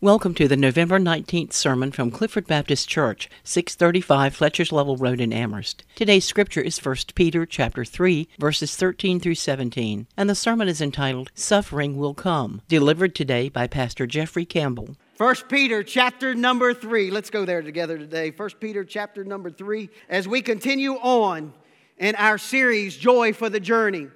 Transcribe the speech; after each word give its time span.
Welcome 0.00 0.34
to 0.34 0.46
the 0.46 0.56
November 0.56 1.00
19th 1.00 1.52
sermon 1.52 1.90
from 1.90 2.12
Clifford 2.12 2.46
Baptist 2.46 2.88
Church, 2.88 3.28
635 3.42 4.32
Fletcher's 4.32 4.70
Level 4.70 4.96
Road 4.96 5.20
in 5.20 5.32
Amherst. 5.32 5.82
Today's 5.96 6.24
scripture 6.24 6.60
is 6.60 6.78
1 6.78 6.94
Peter 7.16 7.44
chapter 7.44 7.84
3, 7.84 8.28
verses 8.38 8.76
13 8.76 9.18
through 9.18 9.34
17, 9.34 10.06
and 10.16 10.30
the 10.30 10.36
sermon 10.36 10.68
is 10.68 10.80
entitled 10.80 11.32
Suffering 11.34 11.96
Will 11.96 12.14
Come, 12.14 12.62
delivered 12.68 13.16
today 13.16 13.48
by 13.48 13.66
Pastor 13.66 14.06
Jeffrey 14.06 14.44
Campbell. 14.44 14.94
1 15.16 15.34
Peter 15.48 15.82
chapter 15.82 16.32
number 16.32 16.72
3. 16.72 17.10
Let's 17.10 17.30
go 17.30 17.44
there 17.44 17.62
together 17.62 17.98
today. 17.98 18.30
1 18.30 18.50
Peter 18.60 18.84
chapter 18.84 19.24
number 19.24 19.50
3 19.50 19.90
as 20.08 20.28
we 20.28 20.42
continue 20.42 20.92
on 20.94 21.52
in 21.96 22.14
our 22.14 22.38
series 22.38 22.96
Joy 22.96 23.32
for 23.32 23.50
the 23.50 23.58
Journey. 23.58 24.06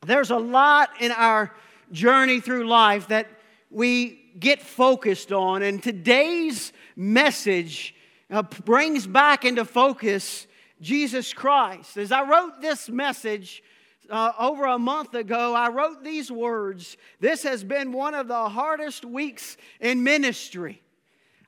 There's 0.00 0.30
a 0.30 0.38
lot 0.38 0.88
in 0.98 1.12
our 1.12 1.54
journey 1.92 2.40
through 2.40 2.66
life 2.66 3.08
that 3.08 3.26
we 3.70 4.32
get 4.38 4.60
focused 4.60 5.32
on. 5.32 5.62
And 5.62 5.82
today's 5.82 6.72
message 6.96 7.94
uh, 8.30 8.42
brings 8.42 9.06
back 9.06 9.44
into 9.44 9.64
focus 9.64 10.46
Jesus 10.80 11.32
Christ. 11.32 11.96
As 11.96 12.12
I 12.12 12.28
wrote 12.28 12.60
this 12.60 12.88
message 12.88 13.62
uh, 14.08 14.32
over 14.38 14.64
a 14.64 14.78
month 14.78 15.14
ago, 15.14 15.54
I 15.54 15.68
wrote 15.68 16.02
these 16.02 16.30
words 16.30 16.96
This 17.20 17.42
has 17.44 17.62
been 17.62 17.92
one 17.92 18.14
of 18.14 18.28
the 18.28 18.48
hardest 18.48 19.04
weeks 19.04 19.56
in 19.80 20.02
ministry. 20.02 20.82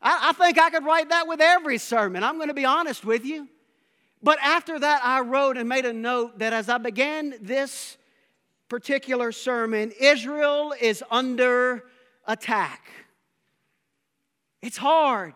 I, 0.01 0.31
I 0.31 0.33
think 0.33 0.59
I 0.59 0.70
could 0.70 0.84
write 0.84 1.09
that 1.09 1.27
with 1.27 1.41
every 1.41 1.79
sermon. 1.79 2.23
I'm 2.23 2.37
going 2.37 2.48
to 2.48 2.55
be 2.55 2.65
honest 2.65 3.05
with 3.05 3.25
you. 3.25 3.48
But 4.23 4.39
after 4.41 4.79
that, 4.79 5.01
I 5.05 5.20
wrote 5.20 5.57
and 5.57 5.69
made 5.69 5.84
a 5.84 5.93
note 5.93 6.39
that 6.39 6.53
as 6.53 6.69
I 6.69 6.79
began 6.79 7.34
this 7.41 7.97
particular 8.69 9.33
sermon, 9.33 9.93
Israel 10.01 10.73
is 10.81 11.03
under 11.11 11.84
attack. 12.27 12.91
It's 14.62 14.77
hard. 14.77 15.35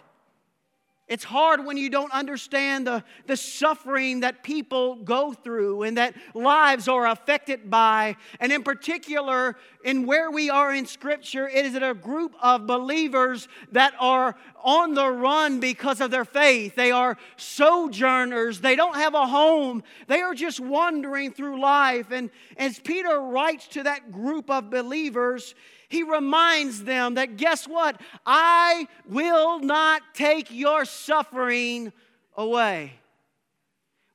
It's 1.09 1.22
hard 1.22 1.64
when 1.64 1.76
you 1.76 1.88
don't 1.88 2.10
understand 2.12 2.84
the, 2.88 3.04
the 3.29 3.37
suffering 3.37 4.20
that 4.20 4.42
people 4.42 4.96
go 4.96 5.32
through 5.32 5.84
and 5.84 5.98
that 5.98 6.16
lives 6.34 6.88
are 6.88 7.07
affected 7.07 7.70
by. 7.70 8.16
And 8.40 8.51
in 8.51 8.64
particular, 8.64 9.54
in 9.84 10.04
where 10.04 10.32
we 10.32 10.51
are 10.51 10.74
in 10.74 10.84
Scripture, 10.84 11.48
it 11.48 11.64
is 11.64 11.76
a 11.76 11.95
group 11.95 12.34
of 12.42 12.66
believers 12.66 13.46
that 13.70 13.95
are 14.01 14.34
on 14.64 14.95
the 14.95 15.09
run 15.09 15.60
because 15.60 16.01
of 16.01 16.10
their 16.10 16.24
faith. 16.24 16.74
They 16.74 16.90
are 16.90 17.16
sojourners, 17.37 18.60
they 18.60 18.74
don't 18.74 18.96
have 18.96 19.14
a 19.14 19.29
home, 19.29 19.84
they 20.09 20.23
are 20.23 20.34
just 20.34 20.59
wandering 20.59 21.30
through 21.30 21.60
life. 21.60 22.10
And 22.10 22.30
as 22.57 22.80
Peter 22.80 23.20
writes 23.20 23.68
to 23.68 23.84
that 23.84 24.10
group 24.10 24.51
of 24.51 24.70
believers, 24.70 25.54
he 25.88 26.02
reminds 26.02 26.84
them 26.84 27.15
that 27.15 27.37
guess 27.37 27.66
what? 27.66 28.01
I 28.24 28.88
will 29.09 29.60
not 29.60 30.02
take 30.15 30.51
your 30.51 30.84
suffering 30.84 31.92
away. 32.37 32.92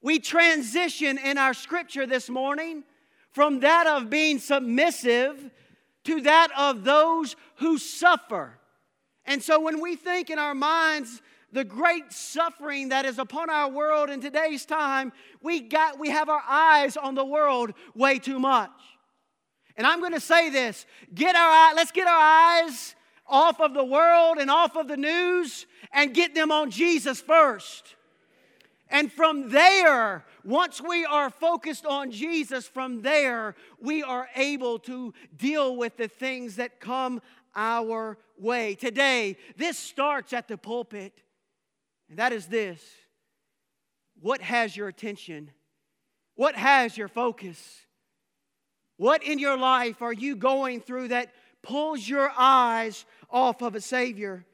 We 0.02 0.19
transition 0.19 1.17
in 1.17 1.38
our 1.38 1.53
scripture 1.53 2.05
this 2.05 2.30
morning 2.30 2.83
from 3.31 3.61
that 3.61 3.88
of 3.88 4.09
being 4.09 4.39
submissive 4.39 5.52
to 6.03 6.22
that 6.22 6.49
of 6.58 6.83
those 6.83 7.36
who 7.58 7.77
suffer. 7.77 8.58
And 9.25 9.42
so 9.42 9.59
when 9.59 9.80
we 9.80 9.95
think 9.95 10.30
in 10.30 10.39
our 10.39 10.55
minds, 10.55 11.22
the 11.53 11.64
great 11.64 12.11
suffering 12.11 12.89
that 12.89 13.05
is 13.05 13.19
upon 13.19 13.49
our 13.49 13.69
world 13.69 14.09
in 14.09 14.22
today's 14.22 14.66
time, 14.66 15.11
we, 15.42 15.61
got, 15.61 15.99
we 15.99 16.09
have 16.09 16.30
our 16.30 16.44
eyes 16.47 16.97
on 16.97 17.16
the 17.16 17.25
world 17.25 17.73
way 17.94 18.19
too 18.19 18.39
much. 18.39 18.72
And 19.81 19.87
I'm 19.87 19.99
going 19.99 20.13
to 20.13 20.19
say 20.19 20.51
this 20.51 20.85
get 21.11 21.35
our 21.35 21.73
let's 21.73 21.91
get 21.91 22.05
our 22.05 22.13
eyes 22.13 22.93
off 23.27 23.59
of 23.59 23.73
the 23.73 23.83
world 23.83 24.37
and 24.37 24.51
off 24.51 24.75
of 24.75 24.87
the 24.87 24.95
news 24.95 25.65
and 25.91 26.13
get 26.13 26.35
them 26.35 26.51
on 26.51 26.69
Jesus 26.69 27.19
first. 27.19 27.95
And 28.89 29.11
from 29.11 29.49
there, 29.49 30.23
once 30.43 30.79
we 30.87 31.03
are 31.03 31.31
focused 31.31 31.87
on 31.87 32.11
Jesus, 32.11 32.67
from 32.67 33.02
there, 33.02 33.55
we 33.80 34.03
are 34.03 34.30
able 34.36 34.77
to 34.81 35.15
deal 35.36 35.75
with 35.75 35.97
the 35.97 36.08
things 36.08 36.58
that 36.58 36.80
come 36.80 37.20
our 37.55 38.20
way. 38.37 38.75
Today, 38.75 39.36
this 39.58 39.80
starts 39.80 40.31
at 40.31 40.47
the 40.47 40.59
pulpit, 40.59 41.23
and 42.08 42.20
that 42.20 42.33
is 42.33 42.45
this 42.45 42.83
What 44.21 44.41
has 44.41 44.77
your 44.77 44.89
attention? 44.89 45.49
What 46.36 46.53
has 46.53 46.95
your 46.95 47.08
focus? 47.08 47.87
What 49.02 49.23
in 49.23 49.39
your 49.39 49.58
life 49.58 50.04
are 50.04 50.14
you 50.14 50.36
going 50.36 50.80
through 50.80 51.08
that 51.08 51.34
pulls 51.64 52.08
your 52.08 52.32
eyes 52.38 53.04
off 53.32 53.64
of 53.64 53.73
a 53.73 53.82
Savior? 53.82 54.45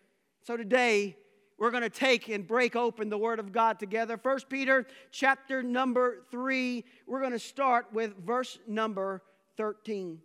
So 0.43 0.55
today, 0.55 1.17
we're 1.59 1.69
going 1.71 1.83
to 1.83 1.89
take 1.89 2.29
and 2.29 2.47
break 2.47 2.73
open 2.73 3.09
the 3.09 3.17
Word 3.17 3.39
of 3.39 3.51
God 3.51 3.77
together. 3.77 4.15
First 4.15 4.47
Peter 4.47 4.87
chapter 5.11 5.61
number 5.61 6.19
3, 6.31 6.85
we're 7.05 7.19
going 7.19 7.33
to 7.33 7.39
start 7.39 7.87
with 7.91 8.15
verse 8.25 8.57
number 8.65 9.21
13. 9.57 10.21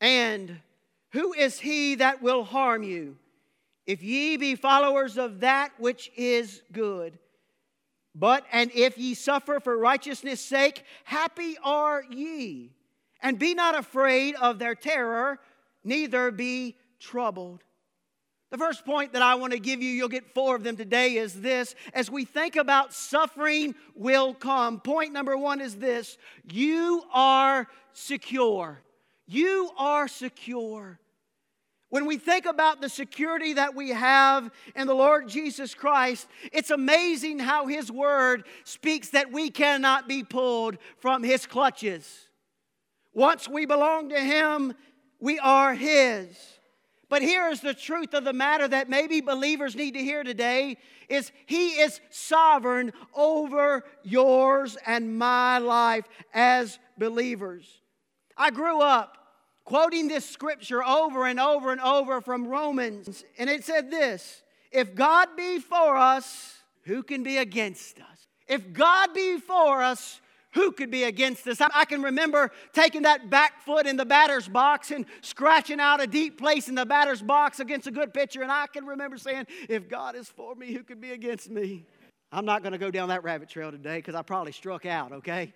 And 0.00 0.58
who 1.12 1.32
is 1.34 1.60
he 1.60 1.94
that 1.94 2.20
will 2.20 2.42
harm 2.42 2.82
you 2.82 3.16
if 3.86 4.02
ye 4.02 4.36
be 4.36 4.56
followers 4.56 5.18
of 5.18 5.38
that 5.38 5.70
which 5.78 6.10
is 6.16 6.62
good? 6.72 7.16
But, 8.14 8.44
and 8.52 8.70
if 8.74 8.98
ye 8.98 9.14
suffer 9.14 9.58
for 9.60 9.76
righteousness' 9.76 10.40
sake, 10.40 10.84
happy 11.04 11.56
are 11.64 12.04
ye. 12.10 12.72
And 13.22 13.38
be 13.38 13.54
not 13.54 13.78
afraid 13.78 14.34
of 14.34 14.58
their 14.58 14.74
terror, 14.74 15.38
neither 15.84 16.30
be 16.30 16.76
troubled. 16.98 17.62
The 18.50 18.58
first 18.58 18.84
point 18.84 19.14
that 19.14 19.22
I 19.22 19.36
want 19.36 19.54
to 19.54 19.58
give 19.58 19.80
you, 19.80 19.88
you'll 19.88 20.08
get 20.08 20.34
four 20.34 20.54
of 20.54 20.62
them 20.62 20.76
today, 20.76 21.16
is 21.16 21.40
this. 21.40 21.74
As 21.94 22.10
we 22.10 22.26
think 22.26 22.56
about 22.56 22.92
suffering 22.92 23.74
will 23.94 24.34
come, 24.34 24.78
point 24.78 25.14
number 25.14 25.38
one 25.38 25.62
is 25.62 25.76
this 25.76 26.18
you 26.50 27.02
are 27.14 27.66
secure. 27.94 28.82
You 29.26 29.70
are 29.78 30.06
secure. 30.06 31.00
When 31.92 32.06
we 32.06 32.16
think 32.16 32.46
about 32.46 32.80
the 32.80 32.88
security 32.88 33.52
that 33.52 33.74
we 33.74 33.90
have 33.90 34.50
in 34.74 34.86
the 34.86 34.94
Lord 34.94 35.28
Jesus 35.28 35.74
Christ, 35.74 36.26
it's 36.50 36.70
amazing 36.70 37.38
how 37.38 37.66
His 37.66 37.92
Word 37.92 38.44
speaks 38.64 39.10
that 39.10 39.30
we 39.30 39.50
cannot 39.50 40.08
be 40.08 40.24
pulled 40.24 40.78
from 41.00 41.22
His 41.22 41.44
clutches. 41.44 42.30
Once 43.12 43.46
we 43.46 43.66
belong 43.66 44.08
to 44.08 44.18
Him, 44.18 44.72
we 45.20 45.38
are 45.38 45.74
His. 45.74 46.34
But 47.10 47.20
here 47.20 47.50
is 47.50 47.60
the 47.60 47.74
truth 47.74 48.14
of 48.14 48.24
the 48.24 48.32
matter 48.32 48.66
that 48.66 48.88
maybe 48.88 49.20
believers 49.20 49.76
need 49.76 49.92
to 49.92 50.02
hear 50.02 50.24
today 50.24 50.78
is 51.10 51.30
he 51.44 51.72
is 51.72 52.00
sovereign 52.08 52.94
over 53.14 53.84
yours 54.02 54.78
and 54.86 55.18
my 55.18 55.58
life 55.58 56.08
as 56.32 56.78
believers. 56.96 57.82
I 58.34 58.50
grew 58.50 58.80
up 58.80 59.21
quoting 59.64 60.08
this 60.08 60.28
scripture 60.28 60.82
over 60.82 61.26
and 61.26 61.38
over 61.40 61.72
and 61.72 61.80
over 61.80 62.20
from 62.20 62.46
Romans. 62.46 63.24
And 63.38 63.48
it 63.48 63.64
said 63.64 63.90
this 63.90 64.42
If 64.70 64.94
God 64.94 65.28
be 65.36 65.58
for 65.58 65.96
us, 65.96 66.54
who 66.84 67.02
can 67.02 67.22
be 67.22 67.38
against 67.38 67.98
us? 67.98 68.26
If 68.48 68.72
God 68.72 69.14
be 69.14 69.38
for 69.38 69.82
us, 69.82 70.20
who 70.52 70.72
could 70.72 70.90
be 70.90 71.04
against 71.04 71.46
us? 71.48 71.60
I 71.60 71.84
can 71.86 72.02
remember 72.02 72.50
taking 72.72 73.02
that 73.02 73.30
back 73.30 73.62
foot 73.62 73.86
in 73.86 73.96
the 73.96 74.04
batter's 74.04 74.48
box 74.48 74.90
and 74.90 75.06
scratching 75.22 75.80
out 75.80 76.02
a 76.02 76.06
deep 76.06 76.38
place 76.38 76.68
in 76.68 76.74
the 76.74 76.84
batter's 76.84 77.22
box 77.22 77.58
against 77.60 77.86
a 77.86 77.90
good 77.90 78.12
pitcher. 78.12 78.42
And 78.42 78.52
I 78.52 78.66
can 78.66 78.84
remember 78.84 79.16
saying, 79.16 79.46
If 79.68 79.88
God 79.88 80.14
is 80.14 80.28
for 80.28 80.54
me, 80.54 80.72
who 80.72 80.82
could 80.82 81.00
be 81.00 81.12
against 81.12 81.50
me? 81.50 81.86
I'm 82.30 82.44
not 82.44 82.62
going 82.62 82.72
to 82.72 82.78
go 82.78 82.90
down 82.90 83.10
that 83.10 83.24
rabbit 83.24 83.48
trail 83.48 83.70
today 83.70 83.98
because 83.98 84.14
I 84.14 84.22
probably 84.22 84.52
struck 84.52 84.86
out, 84.86 85.12
okay? 85.12 85.52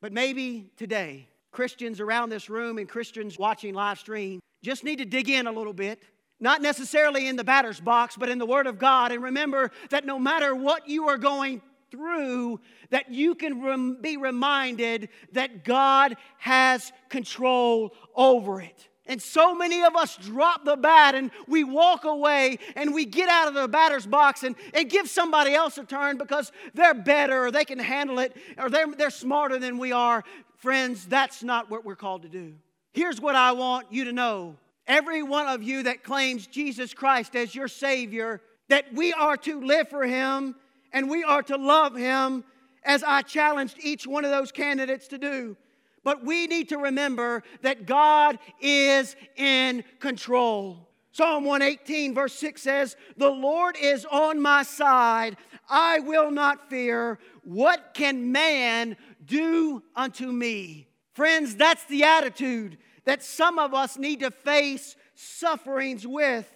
But 0.00 0.12
maybe 0.12 0.70
today, 0.76 1.28
Christians 1.50 2.00
around 2.00 2.30
this 2.30 2.48
room 2.48 2.78
and 2.78 2.88
Christians 2.88 3.38
watching 3.38 3.74
live 3.74 3.98
stream 3.98 4.40
just 4.62 4.84
need 4.84 4.98
to 4.98 5.04
dig 5.04 5.28
in 5.28 5.46
a 5.46 5.52
little 5.52 5.72
bit. 5.72 6.00
Not 6.38 6.62
necessarily 6.62 7.28
in 7.28 7.36
the 7.36 7.44
batter's 7.44 7.80
box, 7.80 8.16
but 8.16 8.28
in 8.28 8.38
the 8.38 8.46
Word 8.46 8.66
of 8.66 8.78
God. 8.78 9.12
And 9.12 9.22
remember 9.22 9.70
that 9.90 10.06
no 10.06 10.18
matter 10.18 10.54
what 10.54 10.88
you 10.88 11.08
are 11.08 11.18
going 11.18 11.60
through, 11.90 12.60
that 12.90 13.10
you 13.10 13.34
can 13.34 13.62
rem- 13.62 14.00
be 14.00 14.16
reminded 14.16 15.08
that 15.32 15.64
God 15.64 16.16
has 16.38 16.92
control 17.08 17.94
over 18.14 18.60
it. 18.60 18.88
And 19.06 19.20
so 19.20 19.56
many 19.56 19.82
of 19.82 19.96
us 19.96 20.16
drop 20.16 20.64
the 20.64 20.76
bat 20.76 21.16
and 21.16 21.32
we 21.48 21.64
walk 21.64 22.04
away 22.04 22.58
and 22.76 22.94
we 22.94 23.04
get 23.04 23.28
out 23.28 23.48
of 23.48 23.54
the 23.54 23.66
batter's 23.66 24.06
box 24.06 24.44
and, 24.44 24.54
and 24.72 24.88
give 24.88 25.10
somebody 25.10 25.52
else 25.52 25.78
a 25.78 25.84
turn 25.84 26.16
because 26.16 26.52
they're 26.74 26.94
better 26.94 27.46
or 27.46 27.50
they 27.50 27.64
can 27.64 27.80
handle 27.80 28.20
it 28.20 28.36
or 28.56 28.70
they're, 28.70 28.86
they're 28.94 29.10
smarter 29.10 29.58
than 29.58 29.78
we 29.78 29.90
are. 29.90 30.22
Friends, 30.60 31.06
that's 31.06 31.42
not 31.42 31.70
what 31.70 31.86
we're 31.86 31.96
called 31.96 32.22
to 32.22 32.28
do. 32.28 32.54
Here's 32.92 33.18
what 33.18 33.34
I 33.34 33.52
want 33.52 33.86
you 33.90 34.04
to 34.04 34.12
know 34.12 34.56
every 34.86 35.22
one 35.22 35.46
of 35.46 35.62
you 35.62 35.84
that 35.84 36.02
claims 36.04 36.46
Jesus 36.46 36.92
Christ 36.92 37.34
as 37.34 37.54
your 37.54 37.68
Savior, 37.68 38.42
that 38.68 38.92
we 38.92 39.12
are 39.12 39.36
to 39.38 39.60
live 39.60 39.88
for 39.88 40.04
Him 40.04 40.54
and 40.92 41.08
we 41.08 41.24
are 41.24 41.42
to 41.44 41.56
love 41.56 41.96
Him 41.96 42.44
as 42.84 43.02
I 43.02 43.22
challenged 43.22 43.76
each 43.80 44.06
one 44.06 44.24
of 44.24 44.30
those 44.30 44.52
candidates 44.52 45.08
to 45.08 45.18
do. 45.18 45.56
But 46.04 46.24
we 46.24 46.46
need 46.46 46.68
to 46.70 46.78
remember 46.78 47.42
that 47.62 47.86
God 47.86 48.38
is 48.60 49.16
in 49.36 49.82
control. 49.98 50.89
Psalm 51.12 51.44
118, 51.44 52.14
verse 52.14 52.34
6 52.34 52.62
says, 52.62 52.96
The 53.16 53.30
Lord 53.30 53.76
is 53.80 54.06
on 54.10 54.40
my 54.40 54.62
side. 54.62 55.36
I 55.68 56.00
will 56.00 56.30
not 56.30 56.70
fear. 56.70 57.18
What 57.42 57.94
can 57.94 58.32
man 58.32 58.96
do 59.24 59.82
unto 59.96 60.30
me? 60.30 60.88
Friends, 61.14 61.56
that's 61.56 61.84
the 61.84 62.04
attitude 62.04 62.78
that 63.04 63.22
some 63.22 63.58
of 63.58 63.74
us 63.74 63.98
need 63.98 64.20
to 64.20 64.30
face 64.30 64.96
sufferings 65.14 66.06
with 66.06 66.48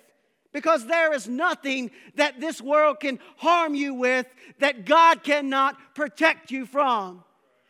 because 0.53 0.87
there 0.87 1.12
is 1.12 1.29
nothing 1.29 1.91
that 2.15 2.41
this 2.41 2.62
world 2.62 3.01
can 3.01 3.19
harm 3.37 3.75
you 3.75 3.93
with 3.93 4.27
that 4.61 4.87
God 4.87 5.25
cannot 5.25 5.77
protect 5.95 6.51
you 6.51 6.65
from. 6.65 7.25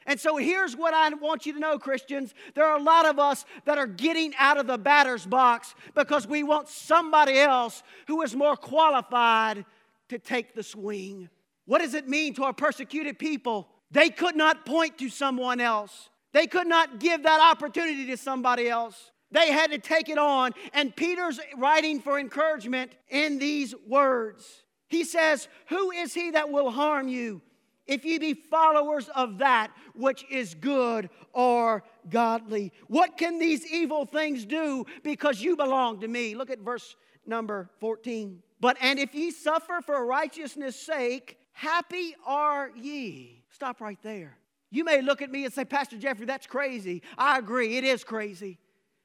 And 0.06 0.20
so 0.20 0.36
here's 0.36 0.76
what 0.76 0.92
I 0.92 1.08
want 1.10 1.46
you 1.46 1.54
to 1.54 1.58
know, 1.58 1.78
Christians. 1.78 2.34
There 2.54 2.64
are 2.64 2.78
a 2.78 2.82
lot 2.82 3.06
of 3.06 3.18
us 3.18 3.44
that 3.64 3.78
are 3.78 3.86
getting 3.86 4.34
out 4.38 4.58
of 4.58 4.66
the 4.66 4.78
batter's 4.78 5.24
box 5.24 5.74
because 5.94 6.26
we 6.26 6.42
want 6.42 6.68
somebody 6.68 7.38
else 7.38 7.82
who 8.06 8.20
is 8.22 8.34
more 8.34 8.56
qualified 8.56 9.64
to 10.08 10.18
take 10.18 10.54
the 10.54 10.62
swing. 10.62 11.28
What 11.66 11.80
does 11.80 11.94
it 11.94 12.08
mean 12.08 12.34
to 12.34 12.44
our 12.44 12.52
persecuted 12.52 13.18
people? 13.18 13.68
They 13.90 14.10
could 14.10 14.36
not 14.36 14.66
point 14.66 14.98
to 14.98 15.08
someone 15.08 15.60
else, 15.60 16.10
they 16.32 16.46
could 16.46 16.66
not 16.66 16.98
give 16.98 17.22
that 17.22 17.40
opportunity 17.40 18.06
to 18.06 18.16
somebody 18.16 18.68
else. 18.68 19.10
They 19.30 19.50
had 19.50 19.72
to 19.72 19.78
take 19.78 20.08
it 20.08 20.18
on. 20.18 20.52
And 20.72 20.94
Peter's 20.94 21.40
writing 21.56 22.00
for 22.00 22.20
encouragement 22.20 22.92
in 23.08 23.38
these 23.40 23.74
words. 23.88 24.62
He 24.88 25.02
says, 25.02 25.48
Who 25.70 25.90
is 25.90 26.14
he 26.14 26.30
that 26.30 26.50
will 26.50 26.70
harm 26.70 27.08
you? 27.08 27.42
If 27.86 28.04
ye 28.04 28.18
be 28.18 28.34
followers 28.34 29.08
of 29.14 29.38
that 29.38 29.70
which 29.94 30.24
is 30.30 30.54
good 30.54 31.10
or 31.32 31.84
godly. 32.08 32.72
What 32.88 33.16
can 33.16 33.38
these 33.38 33.66
evil 33.66 34.06
things 34.06 34.44
do 34.44 34.86
because 35.02 35.42
you 35.42 35.56
belong 35.56 36.00
to 36.00 36.08
me? 36.08 36.34
Look 36.34 36.50
at 36.50 36.60
verse 36.60 36.96
number 37.26 37.70
14. 37.80 38.42
But 38.60 38.76
and 38.80 38.98
if 38.98 39.14
ye 39.14 39.30
suffer 39.30 39.80
for 39.84 40.04
righteousness' 40.06 40.76
sake, 40.76 41.38
happy 41.52 42.14
are 42.26 42.70
ye. 42.76 43.42
Stop 43.50 43.80
right 43.80 43.98
there. 44.02 44.38
You 44.70 44.84
may 44.84 45.02
look 45.02 45.22
at 45.22 45.30
me 45.30 45.44
and 45.44 45.52
say, 45.54 45.64
Pastor 45.64 45.96
Jeffrey, 45.96 46.26
that's 46.26 46.46
crazy. 46.46 47.02
I 47.16 47.38
agree, 47.38 47.76
it 47.76 47.84
is 47.84 48.02
crazy. 48.02 48.58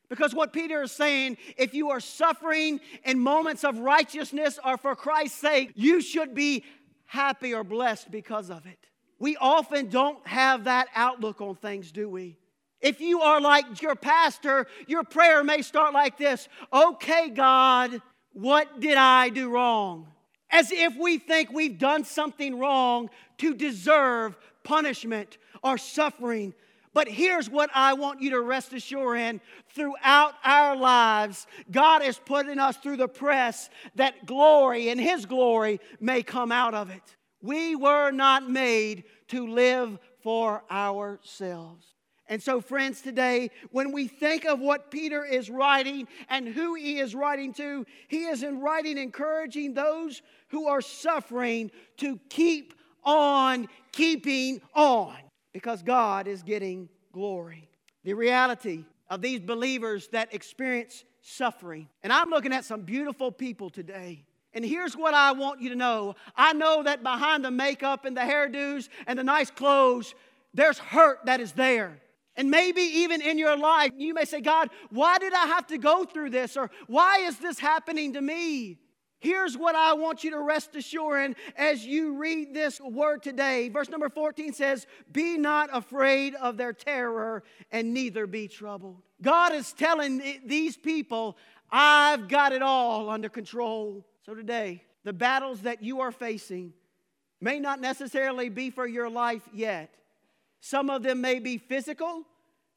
Because 0.10 0.34
what 0.34 0.52
Peter 0.52 0.81
is 0.81 0.92
saying, 0.92 1.38
if 1.56 1.76
you 1.76 1.92
are 1.92 2.00
suffering 2.00 2.80
in 3.04 3.20
moments 3.20 3.64
of 3.64 3.78
righteousness 3.78 4.58
or 4.66 4.76
for 4.78 4.96
Christ's 4.96 5.38
sake, 5.38 5.72
you 5.76 6.02
should 6.02 6.34
be 6.34 6.64
happy 7.09 7.56
or 7.56 7.63
blessed 7.63 8.11
because 8.11 8.51
of 8.51 8.67
it. 8.67 8.77
We 9.17 9.35
often 9.38 9.89
don't 9.89 10.25
have 10.27 10.65
that 10.65 10.88
outlook 10.95 11.41
on 11.41 11.56
things, 11.56 11.91
do 11.91 12.07
we? 12.07 12.38
If 12.81 13.01
you 13.01 13.21
are 13.21 13.41
like 13.41 13.81
your 13.81 13.95
pastor, 13.95 14.67
your 14.88 15.03
prayer 15.03 15.44
may 15.44 15.63
start 15.63 15.94
like 15.94 16.17
this 16.17 16.47
Okay, 16.71 17.29
God, 17.29 18.00
what 18.31 18.79
did 18.79 18.95
I 18.95 19.29
do 19.29 19.50
wrong? 19.50 20.07
As 20.51 20.71
if 20.71 20.95
we 20.97 21.17
think 21.17 21.51
we've 21.51 21.79
done 21.79 22.06
something 22.06 22.59
wrong 22.59 23.09
to 23.39 23.56
deserve 23.56 24.38
punishment 24.63 25.39
or 25.63 25.79
suffering. 25.79 26.53
But 26.94 27.07
here's 27.07 27.50
what 27.50 27.69
I 27.74 27.94
want 27.94 28.21
you 28.21 28.31
to 28.31 28.41
rest 28.41 28.74
assured 28.74 29.19
in 29.19 29.41
throughout 29.74 30.33
our 30.44 30.75
lives, 30.75 31.45
God 31.69 32.03
is 32.03 32.18
putting 32.18 32.57
us 32.57 32.77
through 32.77 32.97
the 32.97 33.07
press 33.07 33.69
that 33.95 34.25
glory 34.25 34.89
and 34.89 35.00
His 35.00 35.25
glory 35.25 35.80
may 36.00 36.24
come 36.24 36.51
out 36.51 36.74
of 36.74 36.89
it. 36.89 37.15
We 37.41 37.75
were 37.75 38.12
not 38.12 38.50
made 38.50 39.03
to 39.30 39.47
live 39.47 40.00
for 40.24 40.63
ourselves. 40.69 41.86
And 42.27 42.41
so, 42.41 42.62
friends, 42.62 43.01
today, 43.01 43.50
when 43.71 43.92
we 43.92 44.07
think 44.07 44.45
of 44.45 44.59
what 44.59 44.92
Peter 44.92 45.25
is 45.25 45.50
writing 45.50 46.07
and 46.30 46.47
who 46.47 46.75
he 46.75 47.00
is 47.00 47.15
writing 47.15 47.53
to, 47.53 47.85
he 48.07 48.25
is 48.25 48.44
in 48.44 48.62
writing 48.62 49.00
encouraging 49.00 49.74
those 49.74 50.21
who 50.50 50.68
are 50.68 50.81
suffering 50.81 51.71
to 51.97 52.19
keep 52.30 52.75
on 53.03 53.68
keeping 53.92 54.62
on 54.75 55.15
because 55.54 55.81
God 55.84 56.28
is 56.28 56.44
getting 56.44 56.90
glory. 57.12 57.69
The 58.04 58.13
reality 58.13 58.86
of 59.10 59.22
these 59.22 59.40
believers 59.40 60.07
that 60.10 60.34
experience 60.34 61.04
suffering. 61.22 61.90
And 62.04 62.13
I'm 62.13 62.30
looking 62.30 62.54
at 62.54 62.66
some 62.66 62.81
beautiful 62.81 63.31
people 63.31 63.69
today. 63.69 64.24
And 64.54 64.66
here's 64.66 64.96
what 64.96 65.13
I 65.13 65.31
want 65.31 65.62
you 65.62 65.69
to 65.69 65.75
know 65.75 66.16
I 66.36 66.54
know 66.54 66.84
that 66.84 67.04
behind 67.04 67.46
the 67.46 67.51
makeup 67.51 68.06
and 68.06 68.16
the 68.16 68.22
hairdos 68.22 68.90
and 69.07 69.18
the 69.18 69.24
nice 69.24 69.51
clothes, 69.51 70.16
there's 70.54 70.80
hurt 70.80 71.25
that 71.25 71.40
is 71.40 71.52
there. 71.54 72.00
And 72.36 72.50
maybe 72.50 72.81
even 72.81 73.22
in 73.22 73.38
your 73.38 73.57
life, 73.57 73.92
you 73.98 74.13
may 74.13 74.24
say, 74.24 74.40
God, 74.40 74.69
why 74.92 75.18
did 75.18 75.34
I 75.34 75.48
have 75.48 75.68
to 75.68 75.78
go 75.78 76.06
through 76.06 76.30
this? 76.30 76.56
Or 76.56 76.72
why 76.88 77.19
is 77.19 77.38
this 77.38 77.60
happening 77.60 78.13
to 78.13 78.22
me? 78.22 78.78
Here's 79.19 79.57
what 79.57 79.75
I 79.75 79.94
want 79.94 80.24
you 80.24 80.31
to 80.31 80.39
rest 80.39 80.75
assured 80.75 81.25
in 81.25 81.36
as 81.57 81.86
you 81.86 82.18
read 82.18 82.54
this 82.54 82.80
word 82.80 83.21
today. 83.21 83.68
Verse 83.68 83.89
number 83.89 84.07
14 84.07 84.54
says, 84.54 84.88
Be 85.12 85.38
not 85.38 85.69
afraid 85.74 86.36
of 86.36 86.56
their 86.56 86.71
terror, 86.71 87.44
and 87.69 87.94
neither 87.94 88.27
be 88.27 88.48
troubled. 88.48 89.01
God 89.21 89.54
is 89.54 89.74
telling 89.74 90.39
these 90.45 90.77
people, 90.77 91.38
I've 91.69 92.30
got 92.30 92.54
it 92.54 92.62
all 92.62 93.10
under 93.10 93.27
control. 93.27 94.06
So 94.25 94.33
today, 94.33 94.83
the 95.04 95.13
battles 95.13 95.62
that 95.62 95.83
you 95.83 96.00
are 96.00 96.12
facing 96.12 96.74
may 97.42 97.60
not 97.60 97.81
necessarily 97.81 98.48
be 98.48 98.69
for 98.69 98.88
your 98.88 99.10
life 99.10 99.48
yet. 99.54 99.94
Some 100.62 100.89
of 100.89 101.04
them 101.04 101.19
may 101.19 101.39
be 101.39 101.57
physical, 101.57 102.24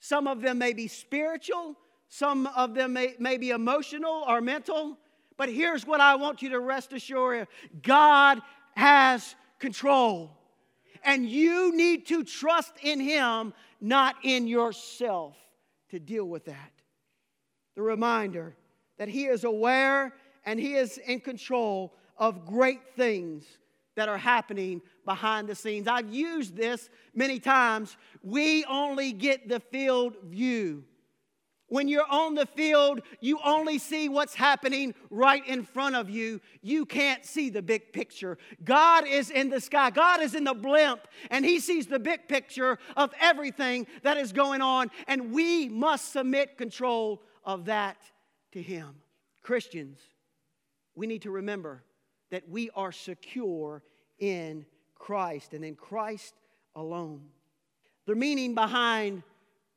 some 0.00 0.26
of 0.26 0.40
them 0.40 0.58
may 0.58 0.72
be 0.72 0.88
spiritual, 0.88 1.76
some 2.08 2.46
of 2.48 2.74
them 2.74 2.92
may, 2.92 3.14
may 3.18 3.38
be 3.38 3.50
emotional 3.50 4.24
or 4.26 4.40
mental. 4.40 4.98
But 5.36 5.48
here's 5.48 5.86
what 5.86 6.00
I 6.00 6.16
want 6.16 6.42
you 6.42 6.50
to 6.50 6.60
rest 6.60 6.92
assured 6.92 7.48
God 7.82 8.40
has 8.76 9.34
control. 9.58 10.36
And 11.04 11.28
you 11.28 11.74
need 11.74 12.06
to 12.06 12.22
trust 12.22 12.72
in 12.82 13.00
Him, 13.00 13.52
not 13.80 14.16
in 14.22 14.46
yourself, 14.46 15.36
to 15.90 15.98
deal 15.98 16.24
with 16.24 16.44
that. 16.44 16.72
The 17.74 17.82
reminder 17.82 18.54
that 18.98 19.08
He 19.08 19.24
is 19.26 19.44
aware 19.44 20.12
and 20.44 20.60
He 20.60 20.74
is 20.74 20.98
in 20.98 21.20
control 21.20 21.92
of 22.16 22.46
great 22.46 22.94
things 22.96 23.44
that 23.94 24.08
are 24.08 24.18
happening 24.18 24.80
behind 25.04 25.48
the 25.48 25.54
scenes. 25.54 25.88
I've 25.88 26.12
used 26.12 26.56
this 26.56 26.88
many 27.14 27.38
times. 27.38 27.96
We 28.22 28.64
only 28.64 29.12
get 29.12 29.48
the 29.48 29.60
field 29.60 30.16
view. 30.24 30.84
When 31.72 31.88
you're 31.88 32.04
on 32.10 32.34
the 32.34 32.44
field, 32.44 33.00
you 33.20 33.38
only 33.42 33.78
see 33.78 34.10
what's 34.10 34.34
happening 34.34 34.94
right 35.08 35.42
in 35.48 35.62
front 35.62 35.96
of 35.96 36.10
you. 36.10 36.42
You 36.60 36.84
can't 36.84 37.24
see 37.24 37.48
the 37.48 37.62
big 37.62 37.94
picture. 37.94 38.36
God 38.62 39.06
is 39.08 39.30
in 39.30 39.48
the 39.48 39.58
sky, 39.58 39.88
God 39.88 40.20
is 40.20 40.34
in 40.34 40.44
the 40.44 40.52
blimp, 40.52 41.08
and 41.30 41.46
He 41.46 41.60
sees 41.60 41.86
the 41.86 41.98
big 41.98 42.28
picture 42.28 42.78
of 42.94 43.14
everything 43.18 43.86
that 44.02 44.18
is 44.18 44.34
going 44.34 44.60
on, 44.60 44.90
and 45.08 45.32
we 45.32 45.70
must 45.70 46.12
submit 46.12 46.58
control 46.58 47.22
of 47.42 47.64
that 47.64 47.96
to 48.52 48.60
Him. 48.60 48.96
Christians, 49.42 49.98
we 50.94 51.06
need 51.06 51.22
to 51.22 51.30
remember 51.30 51.84
that 52.30 52.46
we 52.50 52.68
are 52.76 52.92
secure 52.92 53.82
in 54.18 54.66
Christ 54.94 55.54
and 55.54 55.64
in 55.64 55.76
Christ 55.76 56.34
alone. 56.76 57.22
The 58.04 58.14
meaning 58.14 58.54
behind 58.54 59.22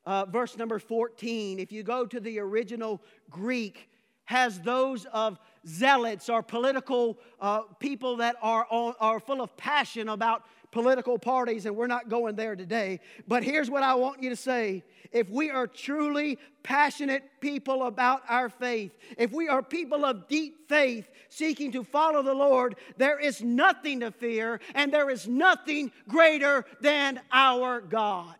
uh, 0.05 0.25
verse 0.25 0.57
number 0.57 0.79
14, 0.79 1.59
if 1.59 1.71
you 1.71 1.83
go 1.83 2.05
to 2.05 2.19
the 2.19 2.39
original 2.39 3.01
Greek, 3.29 3.89
has 4.25 4.59
those 4.61 5.05
of 5.13 5.39
zealots 5.67 6.29
or 6.29 6.41
political 6.41 7.17
uh, 7.39 7.61
people 7.79 8.17
that 8.17 8.35
are, 8.41 8.65
are 8.71 9.19
full 9.19 9.41
of 9.41 9.55
passion 9.57 10.09
about 10.09 10.43
political 10.71 11.17
parties, 11.17 11.65
and 11.65 11.75
we're 11.75 11.87
not 11.87 12.09
going 12.09 12.35
there 12.35 12.55
today. 12.55 12.99
But 13.27 13.43
here's 13.43 13.69
what 13.69 13.81
I 13.81 13.95
want 13.95 14.21
you 14.21 14.29
to 14.29 14.35
say 14.35 14.83
if 15.11 15.29
we 15.29 15.49
are 15.49 15.67
truly 15.67 16.37
passionate 16.63 17.23
people 17.39 17.83
about 17.83 18.23
our 18.27 18.49
faith, 18.49 18.91
if 19.17 19.31
we 19.31 19.47
are 19.47 19.63
people 19.63 20.03
of 20.03 20.27
deep 20.27 20.67
faith 20.67 21.09
seeking 21.29 21.71
to 21.71 21.83
follow 21.83 22.21
the 22.21 22.33
Lord, 22.33 22.75
there 22.97 23.17
is 23.17 23.41
nothing 23.41 24.01
to 24.01 24.11
fear, 24.11 24.59
and 24.73 24.91
there 24.91 25.09
is 25.09 25.27
nothing 25.27 25.91
greater 26.09 26.65
than 26.81 27.21
our 27.31 27.79
God. 27.79 28.35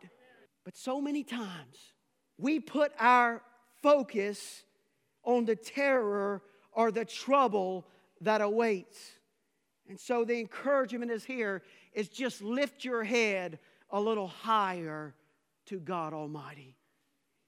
But 0.66 0.76
so 0.76 1.00
many 1.00 1.24
times 1.24 1.94
we 2.38 2.60
put 2.60 2.92
our 3.00 3.42
focus 3.82 4.64
on 5.24 5.46
the 5.46 5.56
terror 5.56 6.42
or 6.72 6.92
the 6.92 7.06
trouble 7.06 7.86
that 8.22 8.42
awaits. 8.42 8.98
And 9.88 10.00
so 10.00 10.26
the 10.26 10.40
encouragement 10.40 11.12
is 11.12 11.24
here 11.24 11.62
is 11.94 12.10
just 12.10 12.42
lift 12.42 12.84
your 12.84 13.04
head 13.04 13.60
a 13.92 14.02
little 14.02 14.28
higher 14.28 15.14
to 15.68 15.80
God 15.80 16.14
Almighty. 16.14 16.76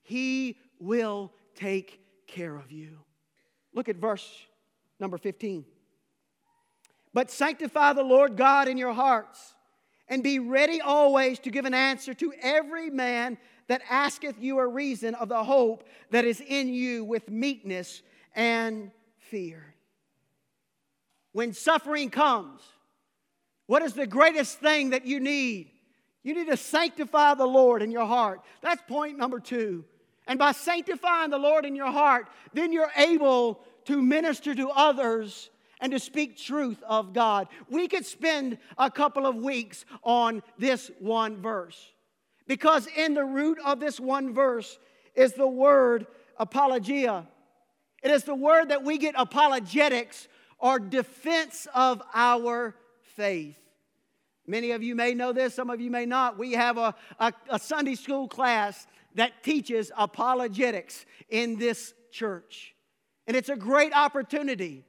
He 0.03 0.57
will 0.79 1.33
take 1.55 1.99
care 2.27 2.55
of 2.55 2.71
you. 2.71 2.99
Look 3.73 3.89
at 3.89 3.95
verse 3.95 4.45
number 4.99 5.17
15. 5.17 5.65
But 7.13 7.31
sanctify 7.31 7.93
the 7.93 8.03
Lord 8.03 8.37
God 8.37 8.67
in 8.67 8.77
your 8.77 8.93
hearts 8.93 9.55
and 10.09 10.23
be 10.23 10.39
ready 10.39 10.81
always 10.81 11.39
to 11.39 11.51
give 11.51 11.65
an 11.65 11.73
answer 11.73 12.13
to 12.15 12.33
every 12.41 12.89
man 12.89 13.37
that 13.67 13.81
asketh 13.89 14.35
you 14.39 14.59
a 14.59 14.67
reason 14.67 15.15
of 15.15 15.29
the 15.29 15.43
hope 15.43 15.83
that 16.11 16.25
is 16.25 16.41
in 16.41 16.73
you 16.73 17.03
with 17.03 17.29
meekness 17.29 18.01
and 18.35 18.91
fear. 19.17 19.73
When 21.33 21.53
suffering 21.53 22.09
comes, 22.09 22.61
what 23.65 23.81
is 23.81 23.93
the 23.93 24.07
greatest 24.07 24.59
thing 24.59 24.91
that 24.91 25.05
you 25.05 25.19
need? 25.19 25.71
You 26.23 26.33
need 26.33 26.47
to 26.47 26.57
sanctify 26.57 27.35
the 27.35 27.45
Lord 27.45 27.81
in 27.81 27.91
your 27.91 28.05
heart. 28.05 28.41
That's 28.61 28.81
point 28.87 29.17
number 29.17 29.39
two. 29.39 29.85
And 30.25 30.39
by 30.39 30.51
sanctifying 30.51 31.29
the 31.29 31.37
Lord 31.37 31.65
in 31.65 31.75
your 31.75 31.91
heart, 31.91 32.27
then 32.53 32.71
you're 32.71 32.91
able 32.97 33.61
to 33.85 34.01
minister 34.01 34.53
to 34.55 34.69
others 34.69 35.49
and 35.79 35.91
to 35.91 35.99
speak 35.99 36.37
truth 36.37 36.81
of 36.87 37.13
God. 37.13 37.47
We 37.69 37.87
could 37.87 38.05
spend 38.05 38.57
a 38.77 38.89
couple 38.89 39.25
of 39.25 39.35
weeks 39.35 39.85
on 40.03 40.41
this 40.57 40.91
one 40.99 41.41
verse 41.41 41.91
because 42.47 42.87
in 42.95 43.13
the 43.13 43.25
root 43.25 43.57
of 43.63 43.79
this 43.79 43.99
one 43.99 44.33
verse 44.33 44.79
is 45.15 45.33
the 45.33 45.47
word 45.47 46.07
apologia. 46.37 47.27
It 48.03 48.11
is 48.11 48.23
the 48.23 48.35
word 48.35 48.69
that 48.69 48.83
we 48.83 48.97
get 48.97 49.15
apologetics 49.17 50.27
or 50.59 50.79
defense 50.79 51.67
of 51.73 52.01
our 52.13 52.75
faith. 53.15 53.57
Many 54.45 54.71
of 54.71 54.81
you 54.81 54.95
may 54.95 55.13
know 55.13 55.33
this, 55.33 55.53
some 55.53 55.69
of 55.69 55.81
you 55.81 55.91
may 55.91 56.05
not. 56.05 56.37
We 56.37 56.53
have 56.53 56.77
a, 56.77 56.95
a, 57.19 57.33
a 57.49 57.59
Sunday 57.59 57.95
school 57.95 58.27
class 58.27 58.87
that 59.15 59.43
teaches 59.43 59.91
apologetics 59.97 61.05
in 61.29 61.57
this 61.57 61.93
church. 62.11 62.73
And 63.25 63.35
it's 63.35 63.49
a 63.49 63.57
great 63.57 63.93
opportunity. 63.93 64.85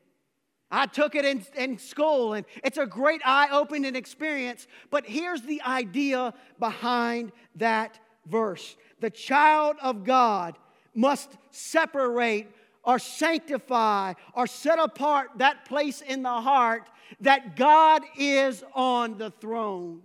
I 0.70 0.86
took 0.86 1.14
it 1.14 1.24
in, 1.24 1.44
in 1.56 1.78
school, 1.78 2.34
and 2.34 2.44
it's 2.62 2.76
a 2.76 2.86
great 2.86 3.22
eye 3.24 3.48
opening 3.50 3.96
experience. 3.96 4.66
But 4.90 5.06
here's 5.06 5.42
the 5.42 5.62
idea 5.62 6.34
behind 6.58 7.32
that 7.56 7.98
verse 8.26 8.76
the 9.00 9.10
child 9.10 9.76
of 9.80 10.04
God 10.04 10.58
must 10.94 11.30
separate 11.50 12.48
or 12.82 12.98
sanctify 12.98 14.14
or 14.34 14.46
set 14.46 14.78
apart 14.78 15.30
that 15.36 15.64
place 15.64 16.00
in 16.00 16.22
the 16.22 16.40
heart 16.40 16.88
that 17.20 17.56
God 17.56 18.02
is 18.16 18.64
on 18.74 19.18
the 19.18 19.30
throne. 19.30 20.02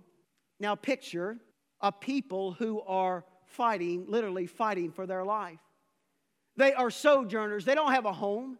Now, 0.60 0.74
picture 0.74 1.38
a 1.80 1.92
people 1.92 2.52
who 2.52 2.80
are 2.82 3.24
fighting, 3.46 4.06
literally 4.08 4.46
fighting 4.46 4.90
for 4.90 5.06
their 5.06 5.24
life. 5.24 5.58
They 6.56 6.72
are 6.72 6.90
sojourners, 6.90 7.64
they 7.64 7.74
don't 7.74 7.92
have 7.92 8.06
a 8.06 8.12
home. 8.12 8.58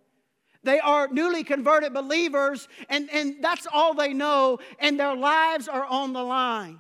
They 0.65 0.81
are 0.81 1.09
newly 1.09 1.45
converted 1.45 1.95
believers, 1.95 2.69
and, 2.89 3.09
and 3.11 3.37
that's 3.43 3.67
all 3.73 3.95
they 3.95 4.13
know, 4.13 4.59
and 4.79 4.99
their 4.99 5.15
lives 5.15 5.69
are 5.69 5.85
on 5.85 6.13
the 6.13 6.23
line. 6.23 6.79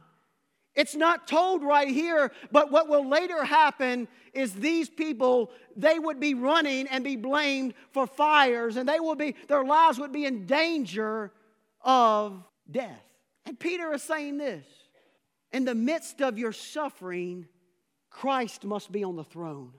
It's 0.74 0.96
not 0.96 1.28
told 1.28 1.62
right 1.62 1.88
here, 1.88 2.32
but 2.50 2.72
what 2.72 2.88
will 2.88 3.08
later 3.08 3.44
happen 3.44 4.08
is 4.32 4.52
these 4.54 4.90
people, 4.90 5.52
they 5.76 5.98
would 5.98 6.18
be 6.18 6.34
running 6.34 6.88
and 6.88 7.04
be 7.04 7.16
blamed 7.16 7.74
for 7.92 8.06
fires, 8.06 8.76
and 8.76 8.88
they 8.88 8.98
will 8.98 9.14
be, 9.14 9.36
their 9.46 9.64
lives 9.64 10.00
would 10.00 10.12
be 10.12 10.24
in 10.24 10.46
danger 10.46 11.32
of 11.82 12.42
death. 12.68 13.04
And 13.46 13.58
Peter 13.58 13.92
is 13.92 14.02
saying 14.02 14.38
this 14.38 14.64
in 15.52 15.64
the 15.64 15.74
midst 15.74 16.20
of 16.20 16.38
your 16.38 16.52
suffering, 16.52 17.46
Christ 18.10 18.64
must 18.64 18.90
be 18.90 19.04
on 19.04 19.14
the 19.14 19.24
throne. 19.24 19.72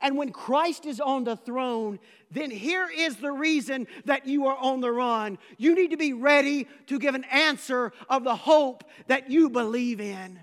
And 0.00 0.16
when 0.16 0.30
Christ 0.30 0.86
is 0.86 1.00
on 1.00 1.24
the 1.24 1.36
throne, 1.36 1.98
then 2.30 2.50
here 2.50 2.88
is 2.94 3.16
the 3.16 3.32
reason 3.32 3.86
that 4.04 4.26
you 4.26 4.46
are 4.46 4.56
on 4.56 4.80
the 4.80 4.92
run. 4.92 5.38
You 5.56 5.74
need 5.74 5.90
to 5.90 5.96
be 5.96 6.12
ready 6.12 6.66
to 6.86 6.98
give 6.98 7.14
an 7.14 7.24
answer 7.24 7.92
of 8.08 8.24
the 8.24 8.36
hope 8.36 8.84
that 9.06 9.30
you 9.30 9.50
believe 9.50 10.00
in. 10.00 10.40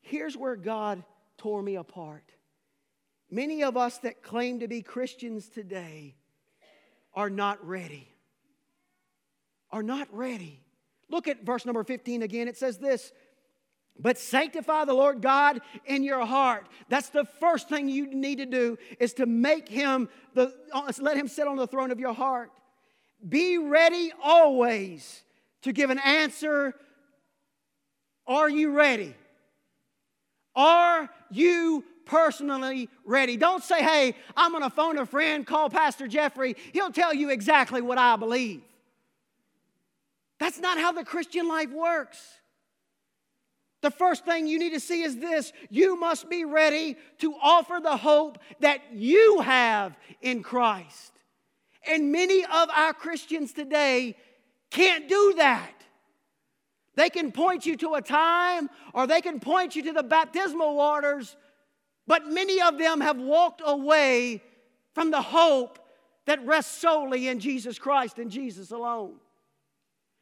Here's 0.00 0.36
where 0.36 0.56
God 0.56 1.04
tore 1.36 1.62
me 1.62 1.76
apart. 1.76 2.24
Many 3.30 3.62
of 3.62 3.76
us 3.76 3.98
that 3.98 4.22
claim 4.22 4.60
to 4.60 4.68
be 4.68 4.80
Christians 4.80 5.48
today 5.48 6.14
are 7.14 7.28
not 7.28 7.64
ready. 7.66 8.08
Are 9.70 9.82
not 9.82 10.08
ready. 10.12 10.62
Look 11.10 11.28
at 11.28 11.44
verse 11.44 11.66
number 11.66 11.84
15 11.84 12.22
again. 12.22 12.48
It 12.48 12.56
says 12.56 12.78
this 12.78 13.12
but 13.98 14.18
sanctify 14.18 14.84
the 14.84 14.94
Lord 14.94 15.20
God 15.20 15.60
in 15.86 16.02
your 16.02 16.24
heart. 16.24 16.66
That's 16.88 17.08
the 17.08 17.24
first 17.24 17.68
thing 17.68 17.88
you 17.88 18.06
need 18.06 18.36
to 18.38 18.46
do 18.46 18.78
is 19.00 19.14
to 19.14 19.26
make 19.26 19.68
him 19.68 20.08
the 20.34 20.54
uh, 20.72 20.92
let 21.00 21.16
him 21.16 21.28
sit 21.28 21.46
on 21.46 21.56
the 21.56 21.66
throne 21.66 21.90
of 21.90 21.98
your 21.98 22.14
heart. 22.14 22.50
Be 23.26 23.58
ready 23.58 24.12
always 24.22 25.24
to 25.62 25.72
give 25.72 25.90
an 25.90 25.98
answer. 25.98 26.74
Are 28.26 28.48
you 28.48 28.72
ready? 28.72 29.14
Are 30.54 31.08
you 31.30 31.84
personally 32.04 32.88
ready? 33.04 33.36
Don't 33.36 33.62
say, 33.62 33.82
hey, 33.82 34.14
I'm 34.36 34.52
going 34.52 34.62
to 34.62 34.70
phone 34.70 34.98
a 34.98 35.06
friend, 35.06 35.46
call 35.46 35.70
Pastor 35.70 36.06
Jeffrey. 36.08 36.56
He'll 36.72 36.92
tell 36.92 37.14
you 37.14 37.30
exactly 37.30 37.80
what 37.80 37.98
I 37.98 38.16
believe. 38.16 38.62
That's 40.38 40.58
not 40.58 40.78
how 40.78 40.92
the 40.92 41.04
Christian 41.04 41.48
life 41.48 41.70
works. 41.70 42.18
The 43.80 43.90
first 43.90 44.24
thing 44.24 44.46
you 44.46 44.58
need 44.58 44.72
to 44.72 44.80
see 44.80 45.02
is 45.02 45.16
this 45.16 45.52
you 45.70 45.98
must 45.98 46.28
be 46.28 46.44
ready 46.44 46.96
to 47.18 47.34
offer 47.40 47.78
the 47.82 47.96
hope 47.96 48.38
that 48.60 48.80
you 48.92 49.40
have 49.40 49.96
in 50.20 50.42
Christ. 50.42 51.12
And 51.88 52.10
many 52.10 52.44
of 52.44 52.68
our 52.74 52.92
Christians 52.92 53.52
today 53.52 54.16
can't 54.70 55.08
do 55.08 55.34
that. 55.36 55.72
They 56.96 57.08
can 57.08 57.30
point 57.30 57.64
you 57.64 57.76
to 57.76 57.94
a 57.94 58.02
time 58.02 58.68
or 58.92 59.06
they 59.06 59.20
can 59.20 59.38
point 59.38 59.76
you 59.76 59.82
to 59.84 59.92
the 59.92 60.02
baptismal 60.02 60.74
waters, 60.74 61.36
but 62.08 62.26
many 62.26 62.60
of 62.60 62.78
them 62.78 63.00
have 63.00 63.18
walked 63.18 63.62
away 63.64 64.42
from 64.92 65.12
the 65.12 65.22
hope 65.22 65.78
that 66.26 66.44
rests 66.44 66.76
solely 66.76 67.28
in 67.28 67.38
Jesus 67.38 67.78
Christ 67.78 68.18
and 68.18 68.30
Jesus 68.30 68.72
alone. 68.72 69.14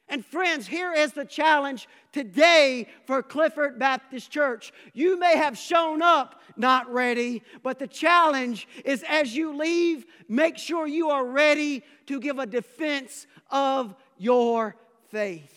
And 0.09 0.25
friends, 0.25 0.69
here 0.69 0.93
is 0.93 1.13
the 1.13 1.25
challenge 1.25 1.89
today 2.13 2.89
for 3.07 3.23
Clifford 3.23 3.79
Baptist 3.79 4.31
Church. 4.31 4.73
You 4.93 5.19
may 5.19 5.37
have 5.37 5.59
shown 5.59 6.01
up 6.01 6.41
not 6.57 6.91
ready, 6.93 7.43
but 7.63 7.79
the 7.79 7.89
challenge 7.89 8.69
is 8.85 9.05
as 9.09 9.35
you 9.35 9.57
leave, 9.57 10.07
make 10.29 10.59
sure 10.59 10.87
you 10.87 11.11
are 11.11 11.27
ready 11.27 11.83
to 12.07 12.21
give 12.21 12.39
a 12.39 12.47
defense 12.47 13.27
of 13.51 13.95
your 14.17 14.77
faith. 15.11 15.53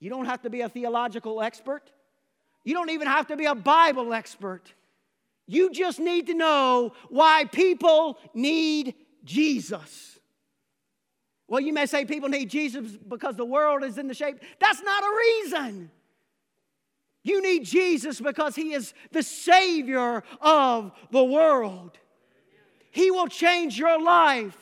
You 0.00 0.10
don't 0.10 0.26
have 0.26 0.42
to 0.42 0.50
be 0.50 0.62
a 0.62 0.68
theological 0.68 1.40
expert. 1.40 1.92
You 2.64 2.74
don't 2.74 2.90
even 2.90 3.06
have 3.06 3.28
to 3.28 3.36
be 3.36 3.44
a 3.44 3.54
Bible 3.54 4.12
expert. 4.12 4.72
You 5.46 5.70
just 5.70 6.00
need 6.00 6.26
to 6.28 6.34
know 6.34 6.94
why 7.08 7.44
people 7.44 8.18
need 8.34 8.94
Jesus. 9.24 10.19
Well, 11.50 11.60
you 11.60 11.72
may 11.72 11.86
say 11.86 12.04
people 12.04 12.28
need 12.28 12.48
Jesus 12.48 12.96
because 12.96 13.34
the 13.34 13.44
world 13.44 13.82
is 13.82 13.98
in 13.98 14.06
the 14.06 14.14
shape. 14.14 14.38
That's 14.60 14.80
not 14.80 15.02
a 15.02 15.16
reason. 15.16 15.90
You 17.24 17.42
need 17.42 17.64
Jesus 17.64 18.20
because 18.20 18.54
He 18.54 18.72
is 18.72 18.94
the 19.10 19.24
Savior 19.24 20.22
of 20.40 20.92
the 21.10 21.24
world. 21.24 21.98
He 22.92 23.10
will 23.10 23.26
change 23.26 23.76
your 23.76 24.00
life 24.00 24.56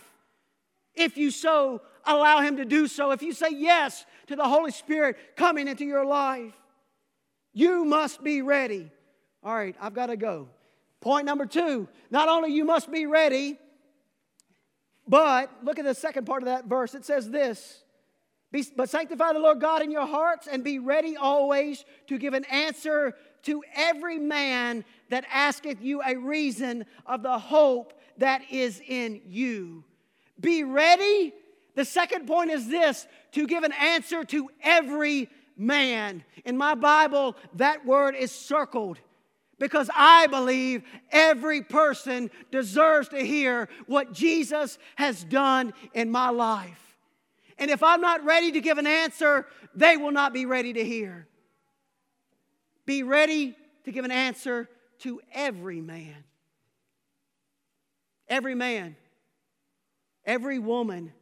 if 0.94 1.18
you 1.18 1.30
so 1.30 1.82
allow 2.06 2.40
Him 2.40 2.56
to 2.56 2.64
do 2.64 2.86
so. 2.86 3.10
If 3.10 3.22
you 3.22 3.34
say 3.34 3.50
yes 3.50 4.06
to 4.28 4.34
the 4.34 4.48
Holy 4.48 4.70
Spirit 4.70 5.36
coming 5.36 5.68
into 5.68 5.84
your 5.84 6.06
life, 6.06 6.54
you 7.52 7.84
must 7.84 8.24
be 8.24 8.40
ready. 8.40 8.90
All 9.44 9.54
right, 9.54 9.76
I've 9.78 9.94
got 9.94 10.06
to 10.06 10.16
go. 10.16 10.48
Point 11.02 11.26
number 11.26 11.44
two 11.44 11.86
not 12.10 12.30
only 12.30 12.50
you 12.50 12.64
must 12.64 12.90
be 12.90 13.04
ready, 13.04 13.58
but 15.08 15.50
look 15.64 15.78
at 15.78 15.84
the 15.84 15.94
second 15.94 16.26
part 16.26 16.42
of 16.42 16.46
that 16.46 16.66
verse. 16.66 16.94
It 16.94 17.04
says 17.04 17.30
this 17.30 17.82
be, 18.52 18.64
But 18.76 18.90
sanctify 18.90 19.32
the 19.32 19.38
Lord 19.38 19.60
God 19.60 19.82
in 19.82 19.90
your 19.90 20.06
hearts 20.06 20.46
and 20.50 20.62
be 20.62 20.78
ready 20.78 21.16
always 21.16 21.84
to 22.08 22.18
give 22.18 22.34
an 22.34 22.44
answer 22.44 23.14
to 23.42 23.62
every 23.74 24.18
man 24.18 24.84
that 25.10 25.24
asketh 25.32 25.80
you 25.80 26.02
a 26.04 26.16
reason 26.16 26.84
of 27.06 27.22
the 27.22 27.38
hope 27.38 27.94
that 28.18 28.42
is 28.50 28.80
in 28.86 29.20
you. 29.26 29.84
Be 30.40 30.64
ready. 30.64 31.32
The 31.74 31.84
second 31.84 32.26
point 32.26 32.50
is 32.50 32.68
this 32.68 33.06
to 33.32 33.46
give 33.46 33.62
an 33.62 33.72
answer 33.72 34.24
to 34.24 34.50
every 34.62 35.28
man. 35.56 36.24
In 36.44 36.56
my 36.56 36.74
Bible, 36.74 37.36
that 37.54 37.86
word 37.86 38.14
is 38.14 38.32
circled 38.32 38.98
because 39.58 39.90
I 39.94 40.26
believe 40.28 40.82
every 41.10 41.62
person 41.62 42.30
deserves 42.50 43.08
to 43.08 43.18
hear 43.18 43.68
what 43.86 44.12
Jesus 44.12 44.78
has 44.96 45.24
done 45.24 45.72
in 45.94 46.10
my 46.10 46.30
life. 46.30 46.96
And 47.58 47.70
if 47.70 47.82
I'm 47.82 48.00
not 48.00 48.24
ready 48.24 48.52
to 48.52 48.60
give 48.60 48.78
an 48.78 48.86
answer, 48.86 49.46
they 49.74 49.96
will 49.96 50.12
not 50.12 50.32
be 50.32 50.46
ready 50.46 50.72
to 50.74 50.84
hear. 50.84 51.26
Be 52.86 53.02
ready 53.02 53.56
to 53.84 53.92
give 53.92 54.04
an 54.04 54.12
answer 54.12 54.68
to 55.00 55.20
every 55.32 55.80
man. 55.80 56.24
Every 58.28 58.54
man, 58.54 58.96
every 60.24 60.58
woman. 60.58 61.12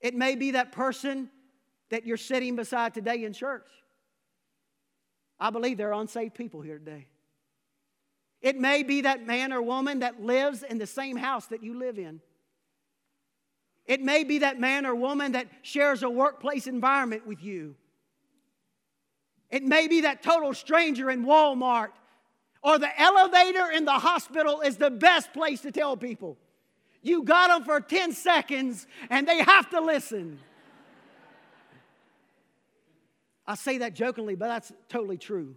It 0.00 0.14
may 0.14 0.34
be 0.34 0.52
that 0.52 0.72
person 0.72 1.30
that 1.90 2.06
you're 2.06 2.16
sitting 2.16 2.56
beside 2.56 2.92
today 2.92 3.24
in 3.24 3.32
church. 3.32 3.66
I 5.38 5.50
believe 5.50 5.78
there 5.78 5.90
are 5.90 6.00
unsaved 6.00 6.34
people 6.34 6.60
here 6.60 6.78
today. 6.78 7.06
It 8.44 8.60
may 8.60 8.82
be 8.82 9.00
that 9.00 9.26
man 9.26 9.54
or 9.54 9.62
woman 9.62 10.00
that 10.00 10.22
lives 10.22 10.62
in 10.62 10.76
the 10.76 10.86
same 10.86 11.16
house 11.16 11.46
that 11.46 11.62
you 11.62 11.78
live 11.78 11.98
in. 11.98 12.20
It 13.86 14.02
may 14.02 14.22
be 14.22 14.40
that 14.40 14.60
man 14.60 14.84
or 14.84 14.94
woman 14.94 15.32
that 15.32 15.46
shares 15.62 16.02
a 16.02 16.10
workplace 16.10 16.66
environment 16.66 17.26
with 17.26 17.42
you. 17.42 17.74
It 19.48 19.62
may 19.62 19.88
be 19.88 20.02
that 20.02 20.22
total 20.22 20.52
stranger 20.52 21.10
in 21.10 21.24
Walmart 21.24 21.88
or 22.62 22.78
the 22.78 23.00
elevator 23.00 23.70
in 23.70 23.86
the 23.86 23.92
hospital 23.92 24.60
is 24.60 24.76
the 24.76 24.90
best 24.90 25.32
place 25.32 25.62
to 25.62 25.72
tell 25.72 25.96
people. 25.96 26.36
You 27.00 27.22
got 27.22 27.48
them 27.48 27.64
for 27.64 27.80
10 27.80 28.12
seconds 28.12 28.86
and 29.08 29.26
they 29.26 29.42
have 29.42 29.70
to 29.70 29.80
listen. 29.80 30.38
I 33.46 33.54
say 33.54 33.78
that 33.78 33.94
jokingly, 33.94 34.34
but 34.34 34.48
that's 34.48 34.70
totally 34.90 35.16
true. 35.16 35.56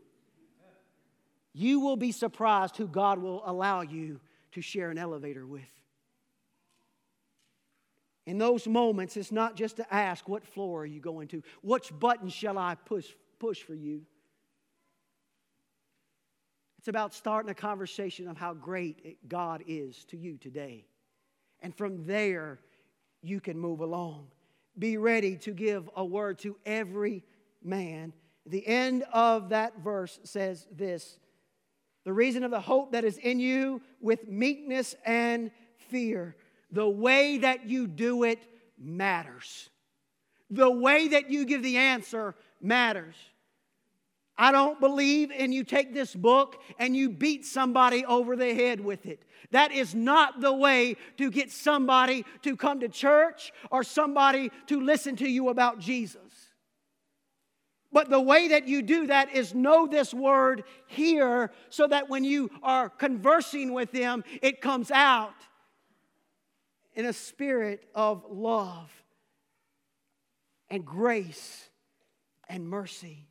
You 1.58 1.80
will 1.80 1.96
be 1.96 2.12
surprised 2.12 2.78
who 2.78 2.88
God 2.88 3.18
will 3.18 3.42
allow 3.44 3.82
you 3.82 4.20
to 4.52 4.62
share 4.62 4.92
an 4.92 5.00
elevator 5.00 5.44
with. 5.44 5.64
In 8.28 8.38
those 8.38 8.68
moments, 8.68 9.18
it's 9.18 9.32
not 9.32 9.56
just 9.56 9.78
to 9.78 9.94
ask, 9.94 10.30
What 10.30 10.46
floor 10.46 10.82
are 10.82 10.86
you 10.86 11.00
going 11.00 11.30
to? 11.30 11.42
Which 11.64 11.92
button 11.98 12.30
shall 12.30 12.60
I 12.60 12.76
push, 12.76 13.08
push 13.40 13.64
for 13.64 13.74
you? 13.74 14.04
It's 16.78 16.90
about 16.90 17.16
starting 17.16 17.50
a 17.50 17.56
conversation 17.56 18.28
of 18.28 18.38
how 18.38 18.54
great 18.54 19.28
God 19.28 19.64
is 19.66 20.06
to 20.10 20.18
you 20.18 20.38
today. 20.38 20.86
And 21.62 21.76
from 21.76 22.06
there, 22.06 22.60
you 23.24 23.40
can 23.40 23.58
move 23.58 23.80
along. 23.80 24.28
Be 24.78 24.98
ready 24.98 25.38
to 25.38 25.54
give 25.54 25.90
a 25.96 26.06
word 26.06 26.38
to 26.40 26.56
every 26.68 27.24
man. 27.64 28.14
The 28.46 28.66
end 28.68 29.06
of 29.12 29.50
that 29.50 29.80
verse 29.80 30.20
says 30.24 30.68
this 30.72 31.18
The 32.08 32.14
reason 32.14 32.46
of 32.46 32.52
the 32.52 32.62
hope 32.62 32.94
that 32.94 33.04
is 33.04 33.18
in 33.18 33.38
you 33.38 33.82
with 34.00 34.30
meekness 34.30 34.96
and 35.06 35.52
fear 35.90 36.38
the 36.72 36.88
way 36.88 37.40
that 37.40 37.68
you 37.68 37.86
do 37.86 38.24
it 38.24 38.40
matters. 38.80 39.70
The 40.50 40.72
way 40.72 41.10
that 41.10 41.30
you 41.30 41.44
give 41.44 41.64
the 41.64 41.76
answer 41.76 42.34
matters. 42.62 43.16
I 44.38 44.54
don't 44.54 44.80
believe 44.80 45.32
in 45.32 45.52
you 45.52 45.66
take 45.66 45.94
this 45.94 46.16
book 46.16 46.62
and 46.80 46.96
you 46.96 47.10
beat 47.10 47.46
somebody 47.46 48.06
over 48.06 48.38
the 48.38 48.54
head 48.54 48.80
with 48.80 49.06
it. 49.06 49.24
That 49.52 49.74
is 49.74 49.94
not 49.94 50.40
the 50.40 50.54
way 50.54 50.96
to 51.18 51.30
get 51.30 51.52
somebody 51.52 52.24
to 52.44 52.56
come 52.56 52.80
to 52.80 52.88
church 52.88 53.52
or 53.70 53.84
somebody 53.84 54.50
to 54.68 54.80
listen 54.80 55.18
to 55.18 55.30
you 55.30 55.50
about 55.50 55.80
Jesus. 55.80 56.27
But 57.92 58.10
the 58.10 58.20
way 58.20 58.50
that 58.50 58.68
you 58.68 58.82
do 58.82 59.08
that 59.08 59.34
is 59.34 59.56
know 59.56 59.88
this 59.88 60.14
word 60.14 60.64
here 60.88 61.52
so 61.70 61.88
that 61.88 62.10
when 62.10 62.24
you 62.24 62.52
are 62.62 62.90
conversing 62.90 63.74
with 63.74 63.92
them, 63.92 64.24
it 64.42 64.62
comes 64.62 64.92
out 64.92 65.34
in 66.96 67.06
a 67.06 67.14
spirit 67.14 67.88
of 67.96 68.26
love 68.30 68.92
and 70.70 70.86
grace 70.86 71.70
and 72.50 72.68
mercy. 72.68 73.28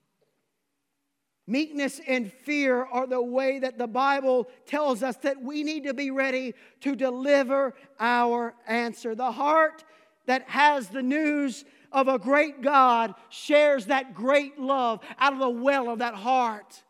Meekness 1.46 2.00
and 2.08 2.32
fear 2.32 2.84
are 2.84 3.06
the 3.06 3.22
way 3.22 3.60
that 3.60 3.78
the 3.78 3.86
Bible 3.86 4.48
tells 4.66 5.02
us 5.02 5.16
that 5.18 5.40
we 5.40 5.62
need 5.62 5.84
to 5.84 5.94
be 5.94 6.10
ready 6.10 6.54
to 6.80 6.96
deliver 6.96 7.75
our 8.00 8.54
answer. 8.66 9.14
The 9.14 9.30
heart 9.30 9.84
that 10.26 10.48
has 10.48 10.88
the 10.88 11.02
news 11.02 11.64
of 11.96 12.08
a 12.08 12.18
great 12.18 12.60
God 12.60 13.14
shares 13.30 13.86
that 13.86 14.14
great 14.14 14.60
love 14.60 15.00
out 15.18 15.32
of 15.32 15.38
the 15.38 15.48
well 15.48 15.88
of 15.88 16.00
that 16.00 16.14
heart. 16.14 16.82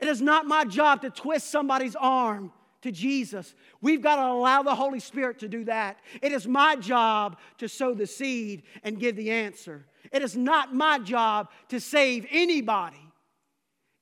It 0.00 0.08
is 0.08 0.22
not 0.22 0.46
my 0.46 0.64
job 0.64 1.02
to 1.02 1.10
twist 1.10 1.50
somebody's 1.50 1.94
arm 1.94 2.50
to 2.80 2.90
Jesus. 2.90 3.54
We've 3.82 4.02
got 4.02 4.16
to 4.16 4.32
allow 4.32 4.62
the 4.62 4.74
Holy 4.74 5.00
Spirit 5.00 5.38
to 5.40 5.48
do 5.48 5.64
that. 5.64 5.98
It 6.22 6.32
is 6.32 6.48
my 6.48 6.76
job 6.76 7.36
to 7.58 7.68
sow 7.68 7.92
the 7.92 8.06
seed 8.06 8.62
and 8.82 8.98
give 8.98 9.16
the 9.16 9.30
answer. 9.30 9.84
It 10.10 10.22
is 10.22 10.34
not 10.34 10.74
my 10.74 10.98
job 10.98 11.50
to 11.68 11.78
save 11.78 12.26
anybody. 12.30 12.96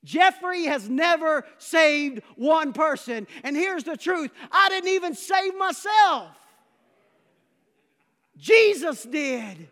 Jeffrey 0.05 0.63
has 0.63 0.89
never 0.89 1.45
saved 1.57 2.21
one 2.35 2.71
person. 2.71 3.27
And 3.43 3.55
here's 3.55 3.83
the 3.83 3.97
truth 3.97 4.31
I 4.49 4.69
didn't 4.69 4.89
even 4.89 5.13
save 5.13 5.57
myself, 5.57 6.29
Jesus 8.41 9.03
did. 9.03 9.69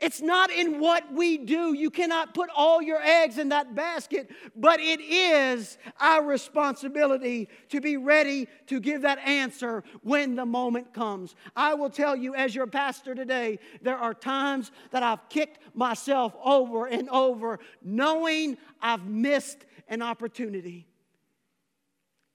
It's 0.00 0.20
not 0.20 0.50
in 0.50 0.80
what 0.80 1.10
we 1.14 1.38
do. 1.38 1.72
You 1.72 1.88
cannot 1.88 2.34
put 2.34 2.50
all 2.54 2.82
your 2.82 3.00
eggs 3.00 3.38
in 3.38 3.50
that 3.50 3.74
basket, 3.74 4.28
but 4.54 4.80
it 4.80 5.00
is 5.00 5.78
our 6.00 6.22
responsibility 6.22 7.48
to 7.70 7.80
be 7.80 7.96
ready 7.96 8.48
to 8.66 8.80
give 8.80 9.02
that 9.02 9.18
answer 9.20 9.84
when 10.02 10.34
the 10.34 10.44
moment 10.44 10.92
comes. 10.92 11.36
I 11.54 11.74
will 11.74 11.88
tell 11.88 12.16
you, 12.16 12.34
as 12.34 12.54
your 12.54 12.66
pastor 12.66 13.14
today, 13.14 13.60
there 13.82 13.96
are 13.96 14.12
times 14.12 14.72
that 14.90 15.04
I've 15.04 15.26
kicked 15.28 15.60
myself 15.74 16.34
over 16.44 16.86
and 16.86 17.08
over, 17.08 17.60
knowing 17.82 18.58
I've 18.82 19.06
missed 19.06 19.64
an 19.88 20.02
opportunity. 20.02 20.88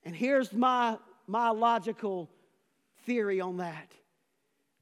And 0.05 0.15
here's 0.15 0.53
my, 0.53 0.97
my 1.27 1.49
logical 1.49 2.31
theory 3.05 3.41
on 3.41 3.57
that 3.57 3.93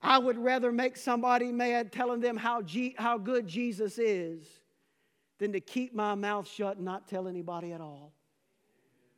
I 0.02 0.18
would 0.20 0.38
rather 0.38 0.72
make 0.72 0.96
somebody 0.96 1.52
mad 1.52 1.92
telling 1.92 2.20
them 2.20 2.38
how, 2.38 2.62
G- 2.62 2.96
how 2.98 3.18
good 3.18 3.48
Jesus 3.48 3.98
is 3.98 4.44
than 5.40 5.54
to 5.54 5.60
keep 5.60 5.94
my 5.94 6.16
mouth 6.16 6.48
shut 6.48 6.78
and 6.78 6.86
not 6.86 7.08
tell 7.08 7.28
anybody 7.28 7.74
at 7.74 7.82
all. 7.82 8.14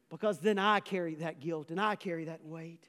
Because 0.10 0.40
then 0.40 0.58
I 0.58 0.80
carry 0.80 1.16
that 1.16 1.40
guilt 1.40 1.70
and 1.70 1.80
I 1.80 1.96
carry 1.96 2.26
that 2.26 2.44
weight. 2.44 2.88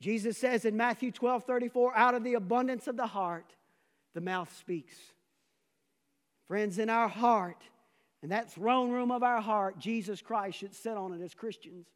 Jesus 0.00 0.38
says 0.38 0.64
in 0.64 0.76
Matthew 0.76 1.10
12 1.10 1.44
34, 1.44 1.96
out 1.96 2.14
of 2.14 2.24
the 2.24 2.34
abundance 2.34 2.86
of 2.88 2.96
the 2.96 3.06
heart, 3.06 3.54
the 4.14 4.20
mouth 4.20 4.54
speaks. 4.58 4.96
Friends, 6.46 6.78
in 6.78 6.90
our 6.90 7.08
heart, 7.08 7.62
in 8.22 8.30
that 8.30 8.52
throne 8.52 8.90
room 8.90 9.10
of 9.10 9.22
our 9.22 9.40
heart, 9.40 9.78
Jesus 9.78 10.20
Christ 10.20 10.58
should 10.58 10.74
sit 10.74 10.96
on 10.96 11.12
it 11.12 11.22
as 11.22 11.34
Christians. 11.34 11.86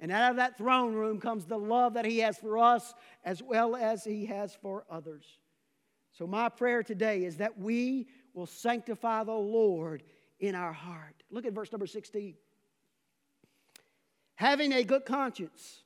And 0.00 0.12
out 0.12 0.30
of 0.30 0.36
that 0.36 0.58
throne 0.58 0.94
room 0.94 1.20
comes 1.20 1.46
the 1.46 1.58
love 1.58 1.94
that 1.94 2.04
He 2.04 2.18
has 2.18 2.36
for 2.36 2.58
us 2.58 2.94
as 3.24 3.42
well 3.42 3.74
as 3.74 4.04
He 4.04 4.26
has 4.26 4.54
for 4.54 4.84
others. 4.90 5.24
So, 6.12 6.26
my 6.26 6.48
prayer 6.48 6.82
today 6.82 7.24
is 7.24 7.38
that 7.38 7.58
we 7.58 8.08
will 8.34 8.46
sanctify 8.46 9.24
the 9.24 9.32
Lord 9.32 10.02
in 10.38 10.54
our 10.54 10.72
heart. 10.72 11.22
Look 11.30 11.46
at 11.46 11.52
verse 11.52 11.72
number 11.72 11.86
16. 11.86 12.34
Having 14.36 14.72
a 14.72 14.84
good 14.84 15.06
conscience, 15.06 15.82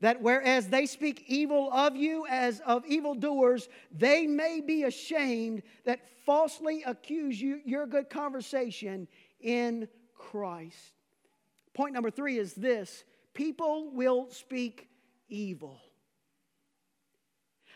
that 0.00 0.22
whereas 0.22 0.68
they 0.68 0.86
speak 0.86 1.24
evil 1.26 1.70
of 1.72 1.96
you 1.96 2.26
as 2.28 2.60
of 2.60 2.86
evildoers, 2.86 3.68
they 3.90 4.26
may 4.26 4.60
be 4.60 4.84
ashamed 4.84 5.62
that 5.84 6.00
falsely 6.24 6.82
accuse 6.86 7.40
you 7.40 7.60
your 7.64 7.86
good 7.86 8.08
conversation 8.08 9.08
in 9.40 9.88
Christ. 10.14 10.92
Point 11.74 11.94
number 11.94 12.10
three 12.10 12.38
is 12.38 12.54
this 12.54 13.04
people 13.34 13.90
will 13.92 14.28
speak 14.30 14.88
evil. 15.28 15.80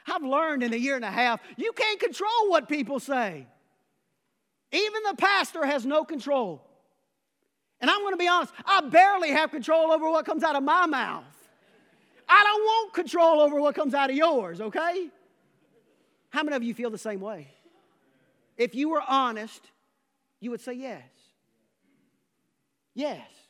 I've 0.07 0.23
learned 0.23 0.63
in 0.63 0.73
a 0.73 0.77
year 0.77 0.97
and 0.97 1.05
a 1.05 1.11
half, 1.11 1.41
you 1.57 1.73
can't 1.73 2.01
control 2.01 2.49
what 2.49 2.69
people 2.69 2.99
say. 2.99 3.47
Even 4.73 5.03
the 5.09 5.17
pastor 5.17 5.65
has 5.65 5.87
no 5.87 6.05
control. 6.05 6.67
And 7.81 7.91
I'm 7.91 8.01
going 8.01 8.15
to 8.15 8.19
be 8.19 8.29
honest, 8.29 8.53
I 8.65 8.81
barely 8.81 9.31
have 9.31 9.51
control 9.51 9.93
over 9.93 10.11
what 10.11 10.25
comes 10.25 10.43
out 10.43 10.57
of 10.57 10.63
my 10.63 10.87
mouth. 10.87 11.25
I 12.29 12.43
don't 12.45 12.63
want 12.63 12.95
control 12.95 13.41
over 13.41 13.61
what 13.61 13.75
comes 13.75 13.95
out 13.95 14.11
of 14.11 14.17
yours, 14.17 14.61
okay? 14.61 15.09
How 16.31 16.43
many 16.43 16.57
of 16.57 16.63
you 16.63 16.75
feel 16.75 16.91
the 16.91 16.99
same 16.99 17.21
way? 17.21 17.49
If 18.57 18.75
you 18.75 18.89
were 18.89 19.03
honest, 19.07 19.61
you 20.41 20.51
would 20.51 20.61
say 20.61 20.73
yes. 20.73 21.03
Yes 22.95 23.42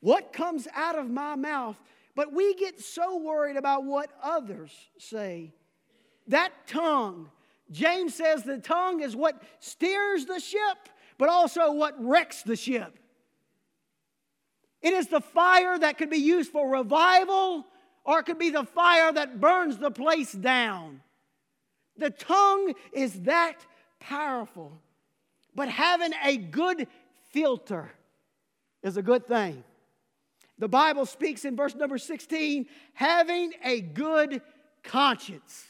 what 0.00 0.32
comes 0.32 0.68
out 0.74 0.98
of 0.98 1.10
my 1.10 1.36
mouth. 1.36 1.76
But 2.14 2.32
we 2.32 2.54
get 2.54 2.80
so 2.80 3.18
worried 3.18 3.56
about 3.56 3.84
what 3.84 4.10
others 4.22 4.72
say. 4.98 5.52
That 6.28 6.52
tongue, 6.66 7.30
James 7.70 8.14
says 8.14 8.42
the 8.42 8.58
tongue 8.58 9.02
is 9.02 9.14
what 9.14 9.42
steers 9.60 10.24
the 10.24 10.40
ship, 10.40 10.88
but 11.18 11.28
also 11.28 11.72
what 11.72 11.94
wrecks 12.02 12.42
the 12.42 12.56
ship. 12.56 12.98
It 14.82 14.92
is 14.92 15.08
the 15.08 15.20
fire 15.20 15.78
that 15.78 15.98
could 15.98 16.10
be 16.10 16.18
used 16.18 16.52
for 16.52 16.70
revival, 16.70 17.66
or 18.04 18.20
it 18.20 18.24
could 18.24 18.38
be 18.38 18.50
the 18.50 18.64
fire 18.64 19.12
that 19.12 19.40
burns 19.40 19.78
the 19.78 19.90
place 19.90 20.32
down. 20.32 21.02
The 21.98 22.10
tongue 22.10 22.74
is 22.92 23.22
that 23.22 23.56
powerful. 24.00 24.80
But 25.54 25.68
having 25.68 26.12
a 26.22 26.36
good 26.36 26.86
filter 27.30 27.90
is 28.82 28.96
a 28.96 29.02
good 29.02 29.26
thing. 29.26 29.64
The 30.58 30.68
Bible 30.68 31.06
speaks 31.06 31.44
in 31.44 31.56
verse 31.56 31.74
number 31.74 31.98
16, 31.98 32.66
having 32.94 33.52
a 33.62 33.80
good 33.80 34.40
conscience. 34.82 35.66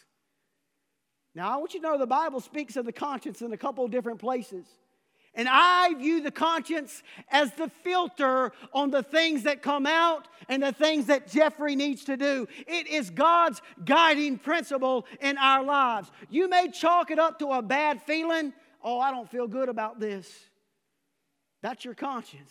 Now, 1.34 1.52
I 1.52 1.56
want 1.56 1.74
you 1.74 1.80
to 1.80 1.86
know 1.86 1.98
the 1.98 2.06
Bible 2.06 2.40
speaks 2.40 2.76
of 2.76 2.86
the 2.86 2.92
conscience 2.92 3.42
in 3.42 3.52
a 3.52 3.56
couple 3.56 3.84
of 3.84 3.90
different 3.90 4.20
places. 4.20 4.66
And 5.34 5.48
I 5.50 5.92
view 5.92 6.22
the 6.22 6.30
conscience 6.30 7.02
as 7.30 7.52
the 7.52 7.68
filter 7.84 8.52
on 8.72 8.90
the 8.90 9.02
things 9.02 9.42
that 9.42 9.60
come 9.60 9.86
out 9.86 10.28
and 10.48 10.62
the 10.62 10.72
things 10.72 11.06
that 11.06 11.30
Jeffrey 11.30 11.76
needs 11.76 12.04
to 12.04 12.16
do. 12.16 12.48
It 12.66 12.86
is 12.86 13.10
God's 13.10 13.60
guiding 13.84 14.38
principle 14.38 15.04
in 15.20 15.36
our 15.36 15.62
lives. 15.62 16.10
You 16.30 16.48
may 16.48 16.70
chalk 16.70 17.10
it 17.10 17.18
up 17.18 17.38
to 17.40 17.48
a 17.48 17.60
bad 17.60 18.00
feeling. 18.00 18.54
Oh, 18.82 18.98
I 18.98 19.10
don't 19.10 19.30
feel 19.30 19.46
good 19.46 19.68
about 19.68 20.00
this. 20.00 20.32
That's 21.60 21.84
your 21.84 21.94
conscience. 21.94 22.50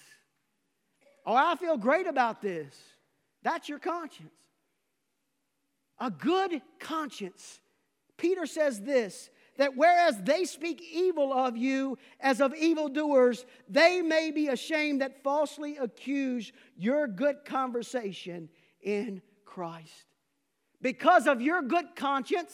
Oh, 1.26 1.36
I 1.36 1.56
feel 1.56 1.78
great 1.78 2.08
about 2.08 2.42
this. 2.42 2.76
That's 3.44 3.68
your 3.68 3.80
conscience. 3.80 4.30
A 6.00 6.12
good 6.12 6.62
conscience. 6.80 7.60
Peter 8.18 8.46
says 8.46 8.82
this 8.82 9.30
that 9.58 9.78
whereas 9.78 10.22
they 10.22 10.44
speak 10.44 10.82
evil 10.82 11.32
of 11.32 11.56
you 11.56 11.98
as 12.20 12.42
of 12.42 12.54
evildoers, 12.54 13.46
they 13.70 14.02
may 14.02 14.30
be 14.30 14.48
ashamed 14.50 15.00
that 15.00 15.24
falsely 15.24 15.78
accuse 15.78 16.52
your 16.78 17.08
good 17.08 17.46
conversation 17.46 18.50
in 18.82 19.22
Christ. 19.46 20.06
Because 20.82 21.26
of 21.26 21.42
your 21.42 21.62
good 21.62 21.96
conscience 21.96 22.54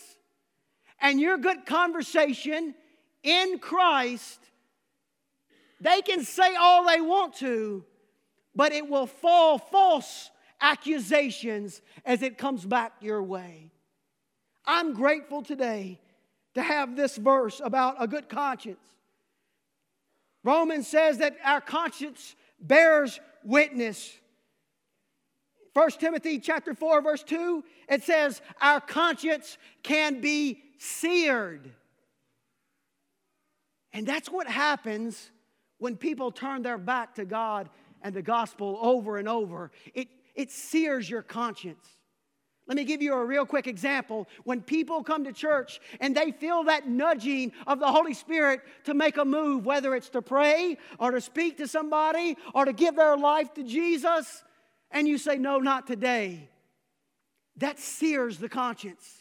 and 1.00 1.20
your 1.20 1.38
good 1.38 1.66
conversation 1.66 2.76
in 3.24 3.58
Christ, 3.58 4.40
they 5.80 6.02
can 6.02 6.24
say 6.24 6.56
all 6.56 6.86
they 6.86 7.02
want 7.02 7.36
to, 7.38 7.84
but 8.56 8.72
it 8.72 8.88
will 8.88 9.08
fall 9.08 9.58
false 9.58 10.30
accusations 10.60 11.82
as 12.06 12.22
it 12.22 12.38
comes 12.38 12.66
back 12.66 12.94
your 13.02 13.24
way. 13.24 13.72
I'm 14.66 14.94
grateful 14.94 15.42
today 15.42 16.00
to 16.54 16.62
have 16.62 16.96
this 16.96 17.18
verse 17.18 17.62
about 17.64 17.96
a 18.00 18.08
good 18.08 18.30
conscience. 18.30 18.80
Romans 20.44 20.88
says 20.88 21.20
that 21.20 21.38
our 21.44 21.62
conscience 21.62 22.36
bears 22.60 23.20
witness. 23.44 24.12
1 25.74 25.92
Timothy 25.92 26.40
chapter 26.40 26.74
4 26.74 27.02
verse 27.02 27.24
2 27.24 27.64
it 27.88 28.04
says 28.04 28.42
our 28.60 28.82
conscience 28.82 29.58
can 29.84 30.20
be 30.20 30.62
seared. 30.78 31.72
And 33.94 34.06
that's 34.06 34.30
what 34.30 34.48
happens 34.48 35.32
when 35.78 35.98
people 35.98 36.32
turn 36.32 36.62
their 36.62 36.78
back 36.78 37.16
to 37.16 37.26
God 37.26 37.70
and 38.02 38.14
the 38.14 38.22
gospel 38.22 38.78
over 38.82 39.18
and 39.18 39.28
over. 39.28 39.72
It, 39.94 40.08
it 40.36 40.52
sears 40.52 41.10
your 41.10 41.22
conscience. 41.22 41.86
Let 42.68 42.78
me 42.78 42.84
give 42.86 43.02
you 43.02 43.14
a 43.14 43.26
real 43.26 43.46
quick 43.46 43.68
example. 43.68 44.30
When 44.44 44.62
people 44.62 45.04
come 45.04 45.26
to 45.26 45.34
church 45.34 45.82
and 46.00 46.16
they 46.16 46.32
feel 46.32 46.64
that 46.66 46.88
nudging 46.88 47.52
of 47.68 47.80
the 47.80 47.88
Holy 47.88 48.14
Spirit 48.14 48.62
to 48.86 48.94
make 48.94 49.18
a 49.18 49.26
move, 49.26 49.66
whether 49.66 49.96
it's 49.96 50.10
to 50.10 50.22
pray 50.22 50.78
or 51.00 51.12
to 51.12 51.20
speak 51.20 51.58
to 51.58 51.68
somebody 51.68 52.38
or 52.54 52.66
to 52.66 52.74
give 52.74 52.96
their 52.96 53.18
life 53.18 53.54
to 53.56 53.64
Jesus, 53.64 54.44
and 54.92 55.08
you 55.08 55.18
say, 55.18 55.38
No, 55.38 55.58
not 55.58 55.88
today, 55.88 56.50
that 57.58 57.80
sears 57.80 58.38
the 58.38 58.50
conscience. 58.50 59.21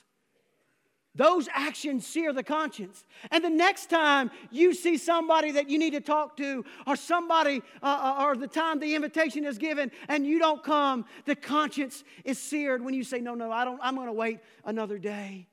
Those 1.14 1.48
actions 1.52 2.06
sear 2.06 2.32
the 2.32 2.44
conscience. 2.44 3.04
And 3.32 3.44
the 3.44 3.50
next 3.50 3.90
time 3.90 4.30
you 4.50 4.72
see 4.72 4.96
somebody 4.96 5.50
that 5.52 5.68
you 5.68 5.76
need 5.76 5.92
to 5.92 6.00
talk 6.00 6.36
to, 6.36 6.64
or 6.86 6.94
somebody, 6.94 7.62
uh, 7.82 8.14
uh, 8.18 8.24
or 8.24 8.36
the 8.36 8.46
time 8.46 8.78
the 8.78 8.94
invitation 8.94 9.44
is 9.44 9.58
given 9.58 9.90
and 10.08 10.24
you 10.24 10.38
don't 10.38 10.62
come, 10.62 11.04
the 11.24 11.34
conscience 11.34 12.04
is 12.24 12.38
seared 12.38 12.84
when 12.84 12.94
you 12.94 13.02
say, 13.02 13.20
No, 13.20 13.34
no, 13.34 13.50
I 13.50 13.64
don't, 13.64 13.80
I'm 13.82 13.96
going 13.96 14.06
to 14.06 14.12
wait 14.12 14.38
another 14.64 14.98
day. 14.98 15.48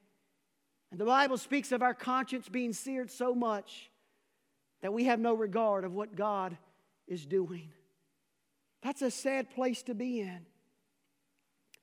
And 0.92 1.00
the 1.00 1.06
Bible 1.06 1.38
speaks 1.38 1.72
of 1.72 1.82
our 1.82 1.96
conscience 1.96 2.48
being 2.48 2.72
seared 2.72 3.10
so 3.10 3.34
much 3.34 3.90
that 4.82 4.94
we 4.94 5.06
have 5.06 5.20
no 5.20 5.34
regard 5.34 5.84
of 5.84 5.94
what 5.94 6.16
God 6.16 6.56
is 7.08 7.26
doing. 7.26 7.72
That's 8.84 9.02
a 9.02 9.12
sad 9.12 9.50
place 9.50 9.82
to 9.84 9.96
be 9.96 10.22
in. 10.22 10.46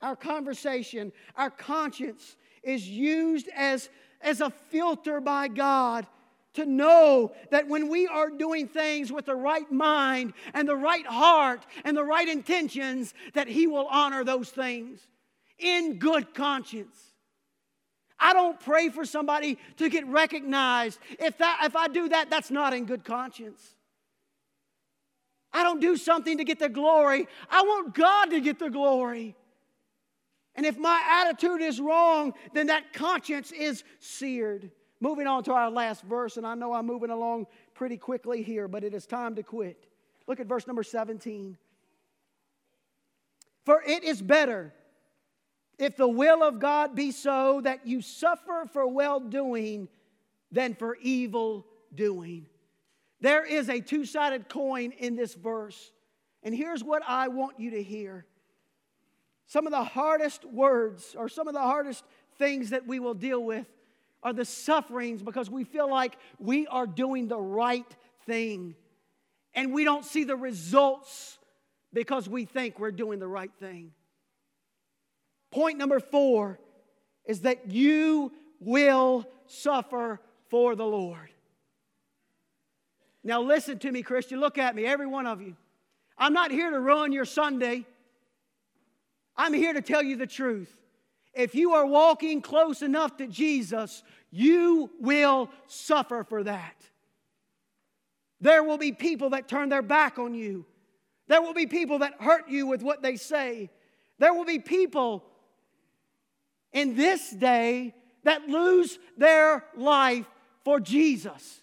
Our 0.00 0.16
conversation, 0.16 1.12
our 1.34 1.50
conscience 1.50 2.36
is 2.64 2.88
used 2.88 3.48
as, 3.54 3.88
as 4.20 4.40
a 4.40 4.50
filter 4.50 5.20
by 5.20 5.48
God 5.48 6.06
to 6.54 6.64
know 6.64 7.32
that 7.50 7.68
when 7.68 7.88
we 7.88 8.06
are 8.06 8.30
doing 8.30 8.68
things 8.68 9.12
with 9.12 9.26
the 9.26 9.34
right 9.34 9.70
mind 9.70 10.32
and 10.54 10.68
the 10.68 10.76
right 10.76 11.06
heart 11.06 11.64
and 11.84 11.96
the 11.96 12.04
right 12.04 12.28
intentions, 12.28 13.12
that 13.34 13.48
He 13.48 13.66
will 13.66 13.86
honor 13.86 14.24
those 14.24 14.50
things 14.50 15.00
in 15.58 15.98
good 15.98 16.34
conscience. 16.34 16.96
I 18.18 18.32
don't 18.32 18.58
pray 18.58 18.88
for 18.88 19.04
somebody 19.04 19.58
to 19.76 19.88
get 19.88 20.06
recognized. 20.06 20.98
If, 21.18 21.38
that, 21.38 21.60
if 21.64 21.76
I 21.76 21.88
do 21.88 22.08
that, 22.08 22.30
that's 22.30 22.50
not 22.50 22.72
in 22.72 22.86
good 22.86 23.04
conscience. 23.04 23.74
I 25.52 25.62
don't 25.62 25.80
do 25.80 25.96
something 25.96 26.38
to 26.38 26.44
get 26.44 26.58
the 26.58 26.68
glory. 26.68 27.28
I 27.50 27.62
want 27.62 27.94
God 27.94 28.26
to 28.26 28.40
get 28.40 28.58
the 28.58 28.70
glory. 28.70 29.36
And 30.56 30.64
if 30.64 30.78
my 30.78 31.00
attitude 31.08 31.60
is 31.60 31.80
wrong, 31.80 32.34
then 32.52 32.68
that 32.68 32.92
conscience 32.92 33.50
is 33.52 33.82
seared. 33.98 34.70
Moving 35.00 35.26
on 35.26 35.42
to 35.44 35.52
our 35.52 35.70
last 35.70 36.02
verse, 36.02 36.36
and 36.36 36.46
I 36.46 36.54
know 36.54 36.72
I'm 36.72 36.86
moving 36.86 37.10
along 37.10 37.46
pretty 37.74 37.96
quickly 37.96 38.42
here, 38.42 38.68
but 38.68 38.84
it 38.84 38.94
is 38.94 39.06
time 39.06 39.34
to 39.34 39.42
quit. 39.42 39.88
Look 40.26 40.40
at 40.40 40.46
verse 40.46 40.66
number 40.66 40.82
17. 40.82 41.58
For 43.64 43.82
it 43.86 44.04
is 44.04 44.22
better 44.22 44.72
if 45.78 45.96
the 45.96 46.08
will 46.08 46.42
of 46.42 46.60
God 46.60 46.94
be 46.94 47.10
so 47.10 47.60
that 47.62 47.86
you 47.86 48.00
suffer 48.00 48.68
for 48.72 48.86
well 48.86 49.18
doing 49.18 49.88
than 50.52 50.74
for 50.74 50.96
evil 50.96 51.66
doing. 51.94 52.46
There 53.20 53.44
is 53.44 53.68
a 53.68 53.80
two 53.80 54.04
sided 54.04 54.48
coin 54.48 54.92
in 54.92 55.16
this 55.16 55.34
verse. 55.34 55.92
And 56.42 56.54
here's 56.54 56.84
what 56.84 57.02
I 57.06 57.28
want 57.28 57.58
you 57.58 57.70
to 57.70 57.82
hear 57.82 58.26
some 59.46 59.66
of 59.66 59.72
the 59.72 59.84
hardest 59.84 60.44
words 60.44 61.14
or 61.16 61.28
some 61.28 61.48
of 61.48 61.54
the 61.54 61.60
hardest 61.60 62.04
things 62.38 62.70
that 62.70 62.86
we 62.86 62.98
will 62.98 63.14
deal 63.14 63.42
with 63.42 63.66
are 64.22 64.32
the 64.32 64.44
sufferings 64.44 65.22
because 65.22 65.50
we 65.50 65.64
feel 65.64 65.88
like 65.88 66.16
we 66.38 66.66
are 66.66 66.86
doing 66.86 67.28
the 67.28 67.38
right 67.38 67.86
thing 68.26 68.74
and 69.54 69.72
we 69.72 69.84
don't 69.84 70.04
see 70.04 70.24
the 70.24 70.36
results 70.36 71.38
because 71.92 72.28
we 72.28 72.44
think 72.44 72.78
we're 72.78 72.90
doing 72.90 73.18
the 73.18 73.28
right 73.28 73.52
thing. 73.60 73.92
Point 75.50 75.78
number 75.78 76.00
four 76.00 76.58
is 77.24 77.42
that 77.42 77.70
you 77.70 78.32
will 78.58 79.28
suffer 79.46 80.20
for 80.48 80.74
the 80.74 80.84
Lord. 80.84 81.30
Now, 83.22 83.40
listen 83.40 83.78
to 83.78 83.92
me, 83.92 84.02
Christian. 84.02 84.40
Look 84.40 84.58
at 84.58 84.74
me, 84.74 84.84
every 84.84 85.06
one 85.06 85.26
of 85.26 85.40
you. 85.40 85.56
I'm 86.18 86.32
not 86.32 86.50
here 86.50 86.70
to 86.70 86.80
ruin 86.80 87.12
your 87.12 87.24
Sunday. 87.24 87.86
I'm 89.36 89.52
here 89.52 89.72
to 89.72 89.82
tell 89.82 90.02
you 90.02 90.16
the 90.16 90.26
truth. 90.26 90.74
If 91.34 91.54
you 91.54 91.72
are 91.72 91.86
walking 91.86 92.40
close 92.40 92.82
enough 92.82 93.16
to 93.16 93.26
Jesus, 93.26 94.02
you 94.30 94.90
will 95.00 95.50
suffer 95.66 96.24
for 96.24 96.44
that. 96.44 96.76
There 98.40 98.62
will 98.62 98.78
be 98.78 98.92
people 98.92 99.30
that 99.30 99.48
turn 99.48 99.68
their 99.68 99.82
back 99.82 100.18
on 100.18 100.34
you. 100.34 100.66
There 101.26 101.42
will 101.42 101.54
be 101.54 101.66
people 101.66 102.00
that 102.00 102.20
hurt 102.20 102.48
you 102.48 102.66
with 102.66 102.82
what 102.82 103.02
they 103.02 103.16
say. 103.16 103.70
There 104.18 104.34
will 104.34 104.44
be 104.44 104.58
people 104.58 105.24
in 106.72 106.94
this 106.94 107.30
day 107.30 107.94
that 108.24 108.48
lose 108.48 108.98
their 109.16 109.64
life 109.76 110.26
for 110.64 110.78
Jesus. 110.78 111.60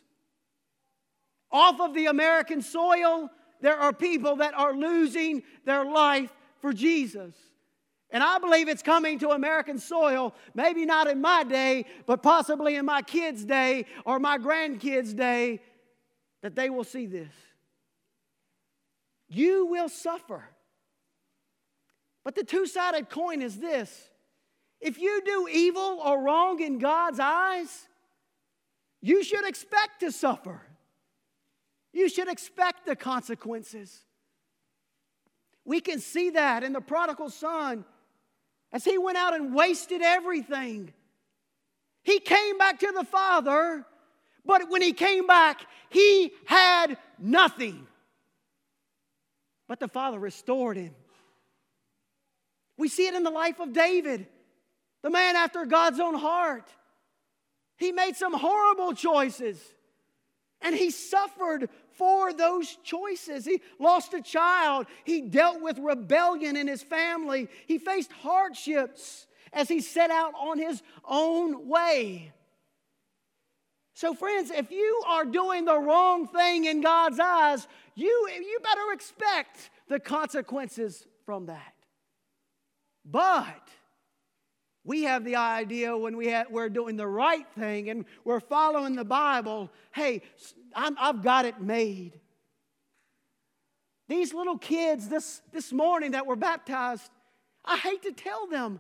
Off 1.52 1.80
of 1.80 1.94
the 1.94 2.06
American 2.08 2.62
soil, 2.62 3.30
there 3.62 3.78
are 3.78 3.94
people 3.94 4.38
that 4.38 4.54
are 4.54 4.74
losing 4.74 5.44
their 5.66 5.86
life 5.86 6.34
for 6.60 6.74
Jesus. 6.74 7.34
And 8.12 8.22
I 8.22 8.40
believe 8.40 8.68
it's 8.68 8.84
coming 8.84 9.20
to 9.20 9.30
American 9.30 9.80
soil, 9.80 10.36
maybe 10.54 10.86
not 10.86 11.08
in 11.08 11.22
my 11.22 11.44
day, 11.44 11.86
but 12.06 12.22
possibly 12.22 12.76
in 12.76 12.86
my 12.86 13.02
kids' 13.02 13.46
day 13.46 13.86
or 14.06 14.20
my 14.20 14.38
grandkids' 14.38 15.16
day, 15.16 15.62
that 16.42 16.56
they 16.56 16.70
will 16.70 16.84
see 16.84 17.06
this. 17.06 17.32
You 19.30 19.66
will 19.68 19.88
suffer. 19.88 20.44
But 22.24 22.36
the 22.36 22.44
two 22.44 22.68
sided 22.68 23.10
coin 23.10 23.42
is 23.42 23.58
this 23.58 24.10
if 24.82 25.00
you 25.00 25.22
do 25.24 25.48
evil 25.50 26.02
or 26.04 26.22
wrong 26.22 26.60
in 26.60 26.80
God's 26.80 27.20
eyes, 27.20 27.88
you 29.02 29.24
should 29.24 29.48
expect 29.48 30.02
to 30.02 30.12
suffer. 30.12 30.62
You 31.94 32.10
should 32.10 32.28
expect 32.28 32.86
the 32.86 32.96
consequences. 32.96 34.02
We 35.64 35.80
can 35.80 36.00
see 36.00 36.32
that 36.32 36.64
in 36.64 36.74
the 36.74 36.82
prodigal 36.82 37.30
son 37.30 37.86
as 38.72 38.84
he 38.84 38.98
went 38.98 39.18
out 39.18 39.34
and 39.34 39.54
wasted 39.54 40.02
everything. 40.02 40.94
He 42.04 42.20
came 42.20 42.58
back 42.58 42.80
to 42.80 42.92
the 42.96 43.04
Father, 43.04 43.86
but 44.46 44.70
when 44.70 44.82
he 44.82 44.94
came 44.94 45.28
back, 45.28 45.62
he 45.90 46.32
had 46.46 46.98
nothing. 47.20 47.88
But 49.68 49.80
the 49.80 49.88
Father 49.88 50.20
restored 50.20 50.78
him. 50.78 50.96
We 52.78 52.88
see 52.88 53.08
it 53.08 53.14
in 53.14 53.24
the 53.24 53.30
life 53.30 53.60
of 53.60 53.74
David, 53.74 54.26
the 55.04 55.10
man 55.10 55.36
after 55.36 55.66
God's 55.66 56.00
own 56.00 56.16
heart. 56.16 56.68
He 57.78 57.92
made 57.92 58.16
some 58.16 58.34
horrible 58.34 58.94
choices 58.94 59.60
and 60.62 60.76
he 60.76 60.92
suffered 60.92 61.70
for 61.98 62.34
those 62.34 62.78
choices. 62.84 63.46
He 63.46 63.62
lost 63.80 64.14
a 64.14 64.22
child. 64.22 64.88
He 65.04 65.22
dealt 65.22 65.62
with 65.62 65.78
rebellion 65.80 66.56
in 66.56 66.68
his 66.68 66.84
family. 66.84 67.48
He 67.68 67.78
faced 67.78 68.12
hardships 68.12 69.28
as 69.54 69.68
he 69.68 69.82
set 69.82 70.12
out 70.12 70.34
on 70.40 70.58
his 70.58 70.82
own 71.06 71.68
way. 71.68 72.32
So, 73.94 74.14
friends, 74.14 74.50
if 74.50 74.72
you 74.72 75.04
are 75.08 75.26
doing 75.26 75.66
the 75.66 75.78
wrong 75.78 76.28
thing 76.28 76.66
in 76.66 76.82
God's 76.82 77.20
eyes, 77.20 77.68
you, 77.94 78.30
you 78.34 78.60
better 78.64 78.94
expect 78.94 79.70
the 79.90 80.00
consequences 80.00 81.06
from 81.26 81.48
that. 81.48 81.74
But 83.06 83.68
we 84.84 85.04
have 85.04 85.24
the 85.24 85.36
idea 85.36 85.96
when 85.96 86.18
we 86.18 86.28
have, 86.28 86.48
we're 86.50 86.70
doing 86.70 86.98
the 86.98 87.08
right 87.08 87.46
thing 87.58 87.90
and 87.90 88.06
we're 88.24 88.40
following 88.40 88.96
the 88.96 89.06
Bible 89.06 89.70
hey, 89.94 90.22
i 90.76 90.92
have 90.98 91.22
got 91.22 91.46
it 91.46 91.62
made. 91.62 92.20
These 94.08 94.34
little 94.34 94.58
kids 94.58 95.08
this, 95.08 95.42
this 95.54 95.72
morning 95.72 96.12
that 96.12 96.26
were 96.26 96.36
baptized, 96.36 97.10
I 97.64 97.78
hate 97.78 98.02
to 98.04 98.12
tell 98.12 98.48
them, 98.48 98.80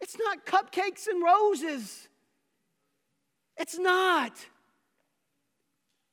it's 0.00 0.16
not 0.18 0.46
cupcakes 0.46 1.06
and 1.06 1.22
roses. 1.22 2.08
It's 3.58 3.78
not. 3.78 4.32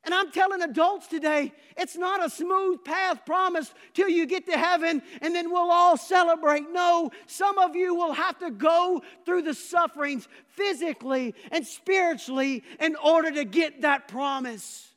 And 0.08 0.14
I'm 0.14 0.32
telling 0.32 0.62
adults 0.62 1.08
today, 1.08 1.52
it's 1.76 1.98
not 1.98 2.26
a 2.26 2.30
smooth 2.30 2.82
path 2.86 3.26
promised 3.26 3.74
till 3.94 4.08
you 4.08 4.26
get 4.26 4.46
to 4.46 4.58
heaven 4.58 5.02
and 5.22 5.36
then 5.36 5.52
we'll 5.52 5.70
all 5.70 5.98
celebrate. 5.98 6.72
No, 6.72 7.12
some 7.26 7.58
of 7.58 7.76
you 7.76 7.94
will 7.94 8.14
have 8.14 8.40
to 8.40 8.50
go 8.50 9.04
through 9.26 9.42
the 9.42 9.54
sufferings 9.54 10.30
physically 10.48 11.36
and 11.52 11.68
spiritually 11.68 12.64
in 12.80 12.96
order 12.96 13.32
to 13.32 13.44
get 13.44 13.82
that 13.82 14.08
promise. 14.08 14.88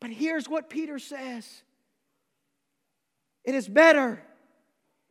But 0.00 0.10
here's 0.10 0.50
what 0.50 0.68
Peter 0.68 0.98
says 0.98 1.62
It 3.42 3.54
is 3.54 3.66
better 3.66 4.22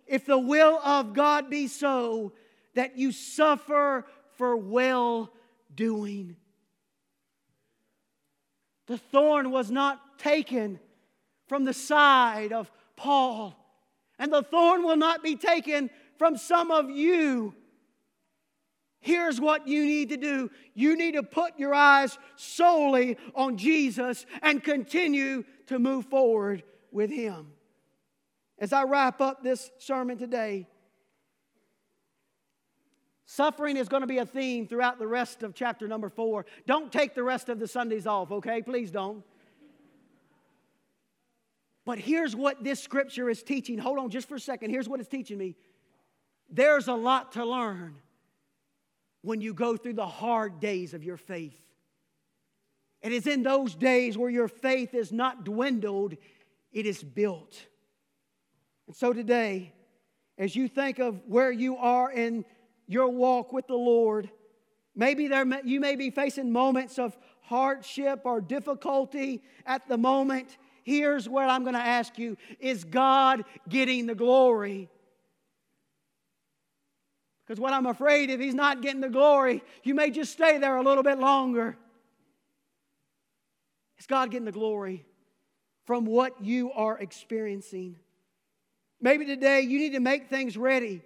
if 0.06 0.28
the 0.28 0.38
will 0.38 0.78
of 0.86 1.16
God 1.16 1.50
be 1.50 1.66
so 1.66 2.34
that 2.76 2.96
you 2.96 3.12
suffer 3.12 4.06
for 4.36 4.56
well 4.56 5.32
doing. 5.74 6.36
The 8.88 8.98
thorn 8.98 9.52
was 9.52 9.70
not 9.70 10.20
taken 10.20 10.80
from 11.48 11.66
the 11.66 11.74
side 11.74 12.54
of 12.54 12.72
Paul, 12.96 13.56
and 14.18 14.32
the 14.32 14.44
thorn 14.44 14.84
will 14.84 14.98
not 14.98 15.24
be 15.24 15.36
taken 15.36 15.90
from 16.18 16.38
some 16.38 16.72
of 16.72 16.90
you. 16.90 17.54
Here's 19.00 19.40
what 19.40 19.68
you 19.68 19.86
need 19.86 20.10
to 20.10 20.18
do 20.18 20.50
you 20.74 20.98
need 20.98 21.14
to 21.14 21.24
put 21.24 21.60
your 21.60 21.74
eyes 21.74 22.18
solely 22.36 23.18
on 23.36 23.58
Jesus 23.58 24.26
and 24.42 24.64
continue 24.64 25.44
to 25.68 25.80
move 25.80 26.06
forward 26.06 26.64
with 26.92 27.12
Him. 27.12 27.54
As 28.60 28.74
I 28.74 28.84
wrap 28.84 29.22
up 29.22 29.44
this 29.44 29.70
sermon 29.78 30.18
today, 30.18 30.68
Suffering 33.30 33.76
is 33.76 33.90
going 33.90 34.02
to 34.02 34.08
be 34.08 34.20
a 34.20 34.26
theme 34.26 34.68
throughout 34.68 35.00
the 35.00 35.06
rest 35.06 35.44
of 35.44 35.54
chapter 35.54 35.86
number 35.86 36.08
four. 36.08 36.46
Don't 36.66 36.94
take 36.94 37.14
the 37.14 37.24
rest 37.24 37.50
of 37.50 37.60
the 37.60 37.68
Sundays 37.68 38.08
off, 38.08 38.32
okay? 38.32 38.62
Please 38.62 38.90
don't. 38.90 39.22
But 41.86 42.00
here's 42.00 42.38
what 42.38 42.64
this 42.64 42.82
scripture 42.82 43.30
is 43.30 43.44
teaching. 43.44 43.80
Hold 43.80 44.00
on 44.00 44.10
just 44.12 44.30
for 44.30 44.36
a 44.36 44.40
second. 44.40 44.70
Here's 44.70 44.88
what 44.88 45.02
it's 45.02 45.10
teaching 45.10 45.38
me. 45.38 45.56
There's 46.50 46.88
a 46.88 46.94
lot 46.94 47.34
to 47.34 47.44
learn 47.44 47.96
when 49.24 49.42
you 49.42 49.54
go 49.54 49.76
through 49.76 49.96
the 49.96 50.08
hard 50.08 50.62
days 50.62 50.94
of 50.94 51.04
your 51.04 51.18
faith. 51.18 51.60
It 53.02 53.12
is 53.12 53.28
in 53.28 53.44
those 53.44 53.76
days 53.76 54.18
where 54.18 54.30
your 54.30 54.48
faith 54.48 54.94
is 54.94 55.12
not 55.12 55.44
dwindled, 55.44 56.16
it 56.72 56.86
is 56.86 57.04
built. 57.04 57.66
And 58.88 58.96
so 58.96 59.12
today, 59.12 59.74
as 60.38 60.56
you 60.56 60.70
think 60.70 61.00
of 61.00 61.20
where 61.28 61.52
you 61.52 61.76
are 61.76 62.10
in 62.10 62.46
your 62.88 63.10
walk 63.10 63.54
with 63.54 63.68
the 63.68 63.76
Lord. 63.76 64.30
Maybe 64.96 65.28
there, 65.28 65.46
you 65.64 65.80
may 65.80 65.96
be 65.96 66.10
facing 66.10 66.52
moments 66.52 66.98
of 66.98 67.16
hardship 67.42 68.22
or 68.24 68.42
difficulty 68.42 69.44
at 69.66 69.88
the 69.88 69.98
moment. 69.98 70.58
Here's 70.84 71.30
what 71.30 71.50
I'm 71.50 71.64
going 71.64 71.76
to 71.76 71.80
ask 71.80 72.18
you 72.18 72.38
Is 72.60 72.84
God 72.84 73.44
getting 73.70 74.06
the 74.06 74.16
glory? 74.16 74.90
Because 77.46 77.62
what 77.62 77.74
I'm 77.74 77.86
afraid 77.86 78.30
if 78.30 78.40
He's 78.40 78.56
not 78.56 78.82
getting 78.82 79.02
the 79.02 79.10
glory, 79.10 79.64
you 79.84 79.94
may 79.94 80.10
just 80.10 80.32
stay 80.34 80.58
there 80.58 80.78
a 80.78 80.84
little 80.84 81.04
bit 81.04 81.20
longer. 81.20 81.78
Is 84.00 84.06
God 84.06 84.32
getting 84.32 84.46
the 84.46 84.52
glory 84.52 85.06
from 85.86 86.06
what 86.06 86.44
you 86.44 86.72
are 86.72 86.98
experiencing? 86.98 87.98
Maybe 89.00 89.26
today 89.26 89.62
you 89.62 89.80
need 89.80 89.94
to 89.94 90.00
make 90.00 90.30
things 90.30 90.58
ready 90.58 91.02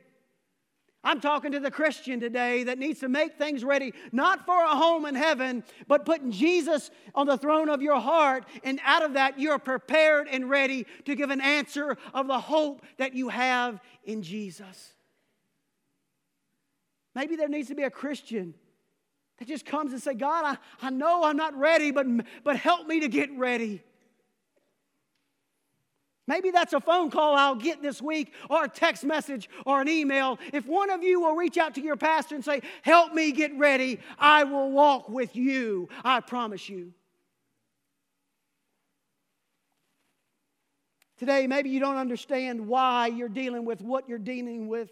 I'm 1.03 1.19
talking 1.19 1.51
to 1.53 1.59
the 1.59 1.71
Christian 1.71 2.19
today 2.19 2.63
that 2.65 2.77
needs 2.77 2.99
to 2.99 3.09
make 3.09 3.37
things 3.37 3.63
ready, 3.63 3.93
not 4.11 4.45
for 4.45 4.63
a 4.63 4.75
home 4.75 5.05
in 5.05 5.15
heaven, 5.15 5.63
but 5.87 6.05
putting 6.05 6.31
Jesus 6.31 6.91
on 7.15 7.25
the 7.25 7.37
throne 7.37 7.69
of 7.69 7.81
your 7.81 7.99
heart. 7.99 8.45
And 8.63 8.79
out 8.83 9.03
of 9.03 9.13
that, 9.13 9.39
you're 9.39 9.57
prepared 9.57 10.27
and 10.27 10.47
ready 10.47 10.85
to 11.05 11.15
give 11.15 11.31
an 11.31 11.41
answer 11.41 11.97
of 12.13 12.27
the 12.27 12.39
hope 12.39 12.85
that 12.97 13.15
you 13.15 13.29
have 13.29 13.79
in 14.03 14.21
Jesus. 14.21 14.93
Maybe 17.15 17.35
there 17.35 17.49
needs 17.49 17.69
to 17.69 17.75
be 17.75 17.83
a 17.83 17.89
Christian 17.89 18.53
that 19.39 19.47
just 19.47 19.65
comes 19.65 19.93
and 19.93 20.01
say, 20.01 20.13
God, 20.13 20.45
I, 20.45 20.85
I 20.85 20.91
know 20.91 21.23
I'm 21.23 21.35
not 21.35 21.57
ready, 21.57 21.89
but, 21.89 22.05
but 22.43 22.57
help 22.57 22.85
me 22.85 22.99
to 22.99 23.07
get 23.07 23.35
ready. 23.35 23.81
Maybe 26.27 26.51
that's 26.51 26.73
a 26.73 26.79
phone 26.79 27.09
call 27.09 27.35
I'll 27.35 27.55
get 27.55 27.81
this 27.81 28.01
week, 28.01 28.33
or 28.49 28.65
a 28.65 28.69
text 28.69 29.03
message, 29.03 29.49
or 29.65 29.81
an 29.81 29.89
email. 29.89 30.39
If 30.53 30.65
one 30.67 30.89
of 30.89 31.03
you 31.03 31.19
will 31.19 31.35
reach 31.35 31.57
out 31.57 31.75
to 31.75 31.81
your 31.81 31.97
pastor 31.97 32.35
and 32.35 32.45
say, 32.45 32.61
Help 32.83 33.13
me 33.13 33.31
get 33.31 33.57
ready, 33.57 33.99
I 34.19 34.43
will 34.43 34.71
walk 34.71 35.09
with 35.09 35.35
you. 35.35 35.89
I 36.03 36.19
promise 36.19 36.69
you. 36.69 36.93
Today, 41.17 41.47
maybe 41.47 41.69
you 41.69 41.79
don't 41.79 41.97
understand 41.97 42.67
why 42.67 43.07
you're 43.07 43.29
dealing 43.29 43.65
with 43.65 43.81
what 43.81 44.09
you're 44.09 44.17
dealing 44.17 44.67
with. 44.67 44.89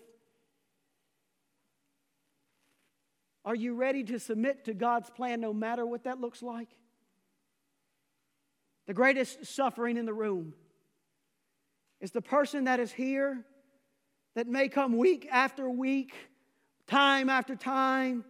Are 3.46 3.56
you 3.56 3.74
ready 3.74 4.04
to 4.04 4.20
submit 4.20 4.65
to 4.65 4.74
God's 4.74 5.10
plan 5.10 5.42
no 5.42 5.54
matter 5.54 5.86
what 5.86 6.04
that 6.04 6.20
looks 6.20 6.44
like? 6.44 6.70
The 8.86 8.94
greatest 8.94 9.46
suffering 9.46 9.98
in 9.98 10.06
the 10.06 10.13
room 10.13 10.54
is 12.02 12.12
the 12.12 12.22
person 12.22 12.66
that 12.66 12.80
is 12.80 12.92
here 12.92 13.44
that 14.36 14.48
may 14.48 14.70
come 14.70 14.98
week 14.98 15.28
after 15.32 15.70
week, 15.70 16.14
time 16.88 17.30
after 17.30 17.56
time, 17.56 18.24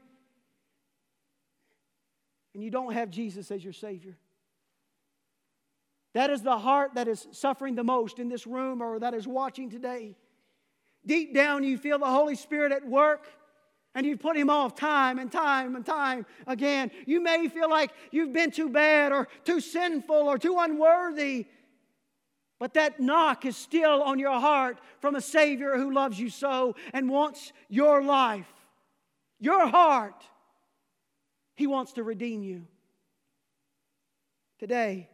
and 2.54 2.64
you 2.64 2.72
don't 2.72 2.94
have 2.94 3.10
Jesus 3.10 3.52
as 3.52 3.64
your 3.64 3.74
Savior. 3.74 4.18
That 6.14 6.30
is 6.30 6.42
the 6.42 6.58
heart 6.58 6.96
that 6.96 7.08
is 7.08 7.28
suffering 7.32 7.76
the 7.76 7.84
most 7.84 8.20
in 8.20 8.30
this 8.30 8.48
room 8.48 8.82
or 8.82 9.00
that 9.00 9.14
is 9.14 9.28
watching 9.28 9.70
today. 9.70 10.16
Deep 11.06 11.34
down, 11.34 11.64
you 11.64 11.78
feel 11.78 12.00
the 12.00 12.06
Holy 12.06 12.36
Spirit 12.36 12.72
at 12.72 12.86
work 12.86 13.28
and 13.96 14.06
you 14.06 14.18
put 14.18 14.36
him 14.36 14.50
off 14.50 14.76
time 14.76 15.20
and 15.20 15.32
time 15.32 15.76
and 15.76 15.86
time 15.86 16.26
again. 16.48 16.92
You 17.06 17.22
may 17.22 17.48
feel 17.48 17.70
like 17.70 17.92
you've 18.12 18.34
been 18.34 18.52
too 18.52 18.70
bad 18.70 19.12
or 19.12 19.28
too 19.44 19.60
sinful 19.60 20.16
or 20.16 20.38
too 20.38 20.58
unworthy. 20.60 21.48
But 22.60 22.74
that 22.74 23.00
knock 23.00 23.46
is 23.46 23.56
still 23.56 24.04
on 24.04 24.20
your 24.20 24.38
heart 24.38 24.80
from 25.00 25.16
a 25.16 25.22
Savior 25.22 25.78
who 25.78 25.94
loves 25.94 26.20
you 26.20 26.30
so 26.30 26.76
and 26.94 27.10
wants 27.10 27.54
your 27.70 28.04
life, 28.04 28.52
your 29.40 29.66
heart. 29.66 30.22
He 31.56 31.68
wants 31.68 31.94
to 31.94 32.04
redeem 32.04 32.44
you. 32.44 32.68
Today, 34.60 35.10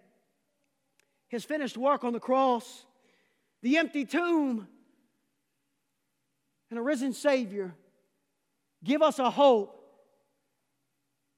His 1.28 1.46
finished 1.46 1.78
work 1.78 2.04
on 2.04 2.14
the 2.14 2.20
cross, 2.20 2.86
the 3.62 3.78
empty 3.78 4.06
tomb, 4.06 4.68
and 6.72 6.80
a 6.80 6.82
risen 6.82 7.14
Savior 7.14 7.76
give 8.84 9.04
us 9.04 9.20
a 9.20 9.30
hope 9.30 9.72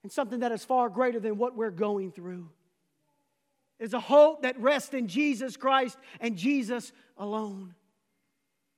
and 0.04 0.12
something 0.12 0.40
that 0.40 0.54
is 0.54 0.64
far 0.64 0.88
greater 0.88 1.20
than 1.20 1.38
what 1.38 1.56
we're 1.56 1.70
going 1.70 2.14
through 2.14 2.50
is 3.80 3.94
a 3.94 4.00
hope 4.00 4.42
that 4.42 4.60
rests 4.60 4.94
in 4.94 5.08
Jesus 5.08 5.58
Christ 5.58 5.98
and 6.20 6.36
Jesus 6.36 6.92
alone. 7.18 7.76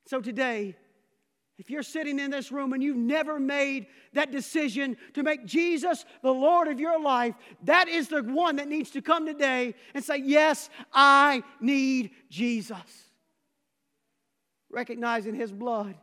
So 0.06 0.22
today, 0.22 0.76
if 1.60 1.70
you're 1.70 1.84
sitting 1.84 2.20
in 2.20 2.32
this 2.32 2.52
room 2.52 2.72
and 2.72 2.82
you've 2.82 2.96
never 2.96 3.38
made 3.38 3.88
that 4.14 4.32
decision 4.32 4.96
to 5.14 5.24
make 5.24 5.46
Jesus 5.46 6.06
the 6.24 6.34
Lord 6.34 6.70
of 6.70 6.80
your 6.80 7.00
life, 7.00 7.36
that 7.64 7.90
is 7.90 8.08
the 8.08 8.24
one 8.24 8.56
that 8.56 8.70
needs 8.70 8.92
to 8.92 9.02
come 9.02 9.26
today 9.26 9.76
and 9.94 10.04
say, 10.04 10.18
Yes, 10.24 10.70
I 10.94 11.44
need 11.60 12.12
Jesus. 12.30 12.78
Recognizing 14.72 15.36
His 15.36 15.52
blood, 15.52 15.96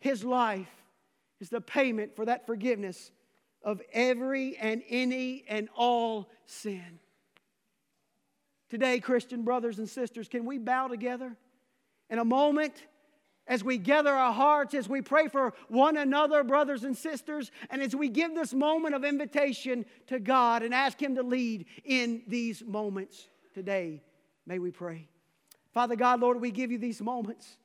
His 0.00 0.24
life 0.24 0.68
is 1.40 1.48
the 1.48 1.60
payment 1.60 2.16
for 2.16 2.24
that 2.24 2.44
forgiveness 2.44 3.12
of 3.62 3.80
every 3.92 4.56
and 4.56 4.82
any 4.88 5.44
and 5.48 5.68
all 5.76 6.28
sin. 6.46 6.98
Today, 8.70 9.00
Christian 9.00 9.42
brothers 9.42 9.80
and 9.80 9.88
sisters, 9.88 10.28
can 10.28 10.44
we 10.44 10.56
bow 10.56 10.86
together 10.86 11.36
in 12.08 12.20
a 12.20 12.24
moment 12.24 12.86
as 13.48 13.64
we 13.64 13.78
gather 13.78 14.12
our 14.12 14.32
hearts, 14.32 14.74
as 14.74 14.88
we 14.88 15.02
pray 15.02 15.26
for 15.26 15.52
one 15.66 15.96
another, 15.96 16.44
brothers 16.44 16.84
and 16.84 16.96
sisters, 16.96 17.50
and 17.68 17.82
as 17.82 17.96
we 17.96 18.08
give 18.08 18.32
this 18.32 18.54
moment 18.54 18.94
of 18.94 19.04
invitation 19.04 19.84
to 20.06 20.20
God 20.20 20.62
and 20.62 20.72
ask 20.72 21.02
Him 21.02 21.16
to 21.16 21.24
lead 21.24 21.66
in 21.84 22.22
these 22.28 22.62
moments 22.64 23.28
today? 23.54 24.02
May 24.46 24.60
we 24.60 24.70
pray. 24.70 25.08
Father 25.74 25.96
God, 25.96 26.20
Lord, 26.20 26.40
we 26.40 26.52
give 26.52 26.70
you 26.70 26.78
these 26.78 27.02
moments. 27.02 27.56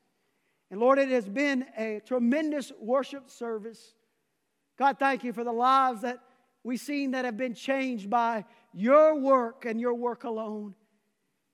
And 0.72 0.80
Lord, 0.80 0.98
it 0.98 1.10
has 1.10 1.30
been 1.30 1.68
a 1.78 2.02
tremendous 2.04 2.72
worship 2.80 3.30
service. 3.30 3.94
God, 4.76 4.98
thank 4.98 5.24
you 5.24 5.34
for 5.34 5.44
the 5.44 5.52
lives 5.52 6.02
that 6.02 6.18
we've 6.64 6.80
seen 6.80 7.12
that 7.12 7.26
have 7.26 7.38
been 7.38 7.54
changed 7.54 8.10
by 8.10 8.44
your 8.74 9.20
work 9.20 9.66
and 9.66 9.80
your 9.80 9.94
work 9.94 10.24
alone. 10.24 10.74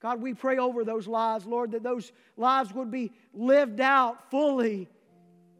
God, 0.01 0.21
we 0.21 0.33
pray 0.33 0.57
over 0.57 0.83
those 0.83 1.07
lives, 1.07 1.45
Lord, 1.45 1.71
that 1.71 1.83
those 1.83 2.11
lives 2.35 2.73
would 2.73 2.89
be 2.89 3.11
lived 3.33 3.79
out 3.79 4.31
fully 4.31 4.89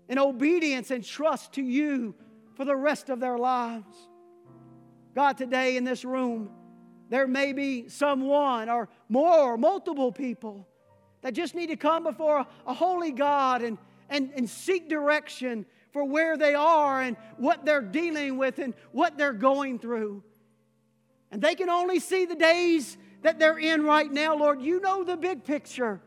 in 0.10 0.17
obedience 0.17 0.89
and 0.89 1.04
trust 1.04 1.54
to 1.54 1.62
you 1.62 2.15
for 2.56 2.65
the 2.65 2.75
rest 2.75 3.10
of 3.10 3.19
their 3.19 3.38
lives. 3.38 3.95
God, 5.13 5.38
today 5.38 5.77
in 5.77 5.84
this 5.84 6.04
room, 6.04 6.49
there 7.10 7.27
may 7.27 7.54
be 7.54 7.88
someone 7.88 8.67
or 8.67 8.89
more 9.10 9.54
or 9.54 9.58
multiple 9.58 10.12
people 10.12 10.67
that 11.21 11.34
just 11.34 11.54
need 11.54 11.67
to 11.67 11.75
come 11.75 12.04
before 12.04 12.39
a, 12.39 12.47
a 12.65 12.73
holy 12.73 13.12
God 13.12 13.62
and, 13.62 13.77
and, 14.10 14.32
and 14.36 14.49
seek 14.49 14.89
direction 14.89 15.65
for 15.91 16.04
where 16.04 16.36
they 16.36 16.56
are 16.56 17.01
and 17.01 17.15
what 17.38 17.63
they're 17.63 17.82
dealing 17.82 18.38
with 18.38 18.58
and 18.58 18.73
what 18.91 19.17
they're 19.17 19.34
going 19.34 19.77
through. 19.77 20.23
And 21.32 21.41
they 21.41 21.54
can 21.54 21.69
only 21.69 21.99
see 21.99 22.25
the 22.25 22.36
days 22.36 22.97
that 23.22 23.40
they're 23.40 23.58
in 23.58 23.84
right 23.84 24.12
now, 24.12 24.36
Lord. 24.36 24.62
You 24.62 24.80
know 24.80 25.04
the 25.04 25.18
big 25.18 25.44
picture. 25.44 26.02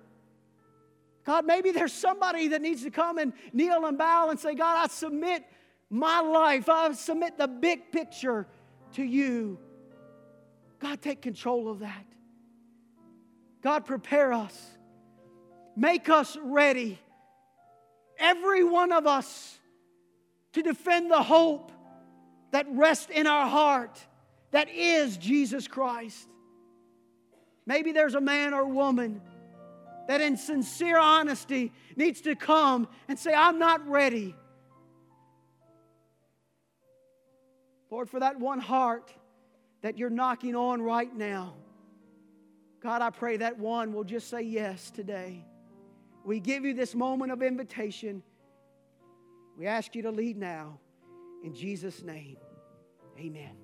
God, 1.24 1.46
maybe 1.46 1.70
there's 1.70 1.92
somebody 1.92 2.48
that 2.48 2.61
needs 2.61 2.83
to 2.83 2.90
come 2.90 3.18
and 3.18 3.33
kneel 3.53 3.87
and 3.87 3.96
bow 3.96 4.31
and 4.31 4.38
say, 4.38 4.55
God, 4.55 4.85
I 4.85 4.88
submit 4.88 5.44
my 5.88 6.20
life, 6.20 6.68
I 6.68 6.92
submit 6.92 7.38
the 7.38 7.48
big 7.48 7.92
picture 7.92 8.46
to 8.94 9.03
you. 9.03 9.59
God, 10.81 11.00
take 11.00 11.22
control 11.22 11.70
of 11.70 11.81
that. 11.81 12.05
God, 13.62 13.87
prepare 13.87 14.33
us. 14.33 14.70
Make 15.77 16.09
us 16.09 16.37
ready, 16.40 17.00
every 18.18 18.62
one 18.62 18.92
of 18.92 19.07
us, 19.07 19.59
to 20.53 20.62
defend 20.62 21.11
the 21.11 21.22
hope 21.22 21.72
that 22.53 22.66
rests 22.70 23.09
in 23.11 23.27
our 23.27 23.48
heart 23.48 23.98
that 24.53 24.68
is 24.68 25.16
Jesus 25.16 25.66
Christ. 25.66 26.29
Maybe 27.66 27.92
there's 27.92 28.14
a 28.14 28.20
man 28.20 28.55
or 28.55 28.64
woman 28.66 29.20
that, 30.09 30.20
in 30.20 30.37
sincere 30.37 30.98
honesty, 30.98 31.72
needs 31.96 32.20
to 32.22 32.35
come 32.35 32.88
and 33.09 33.18
say, 33.18 33.33
I'm 33.33 33.59
not 33.59 33.87
ready. 33.88 34.35
Lord, 37.90 38.11
for 38.11 38.20
that 38.20 38.38
one 38.38 38.61
heart 38.61 39.12
that 39.83 39.98
you're 39.98 40.11
knocking 40.11 40.55
on 40.57 40.83
right 40.83 41.14
now, 41.14 41.55
God, 42.81 43.00
I 43.00 43.11
pray 43.11 43.38
that 43.38 43.59
one 43.59 43.94
will 43.94 44.05
just 44.05 44.29
say 44.29 44.42
yes 44.42 44.90
today. 44.90 45.44
We 46.24 46.40
give 46.40 46.64
you 46.64 46.74
this 46.74 46.94
moment 46.94 47.33
of 47.33 47.42
invitation. 47.42 48.22
We 49.57 49.66
ask 49.66 49.94
you 49.94 50.03
to 50.03 50.11
lead 50.11 50.37
now. 50.37 50.81
In 51.42 51.55
Jesus' 51.55 52.03
name, 52.03 52.37
amen. 53.18 53.63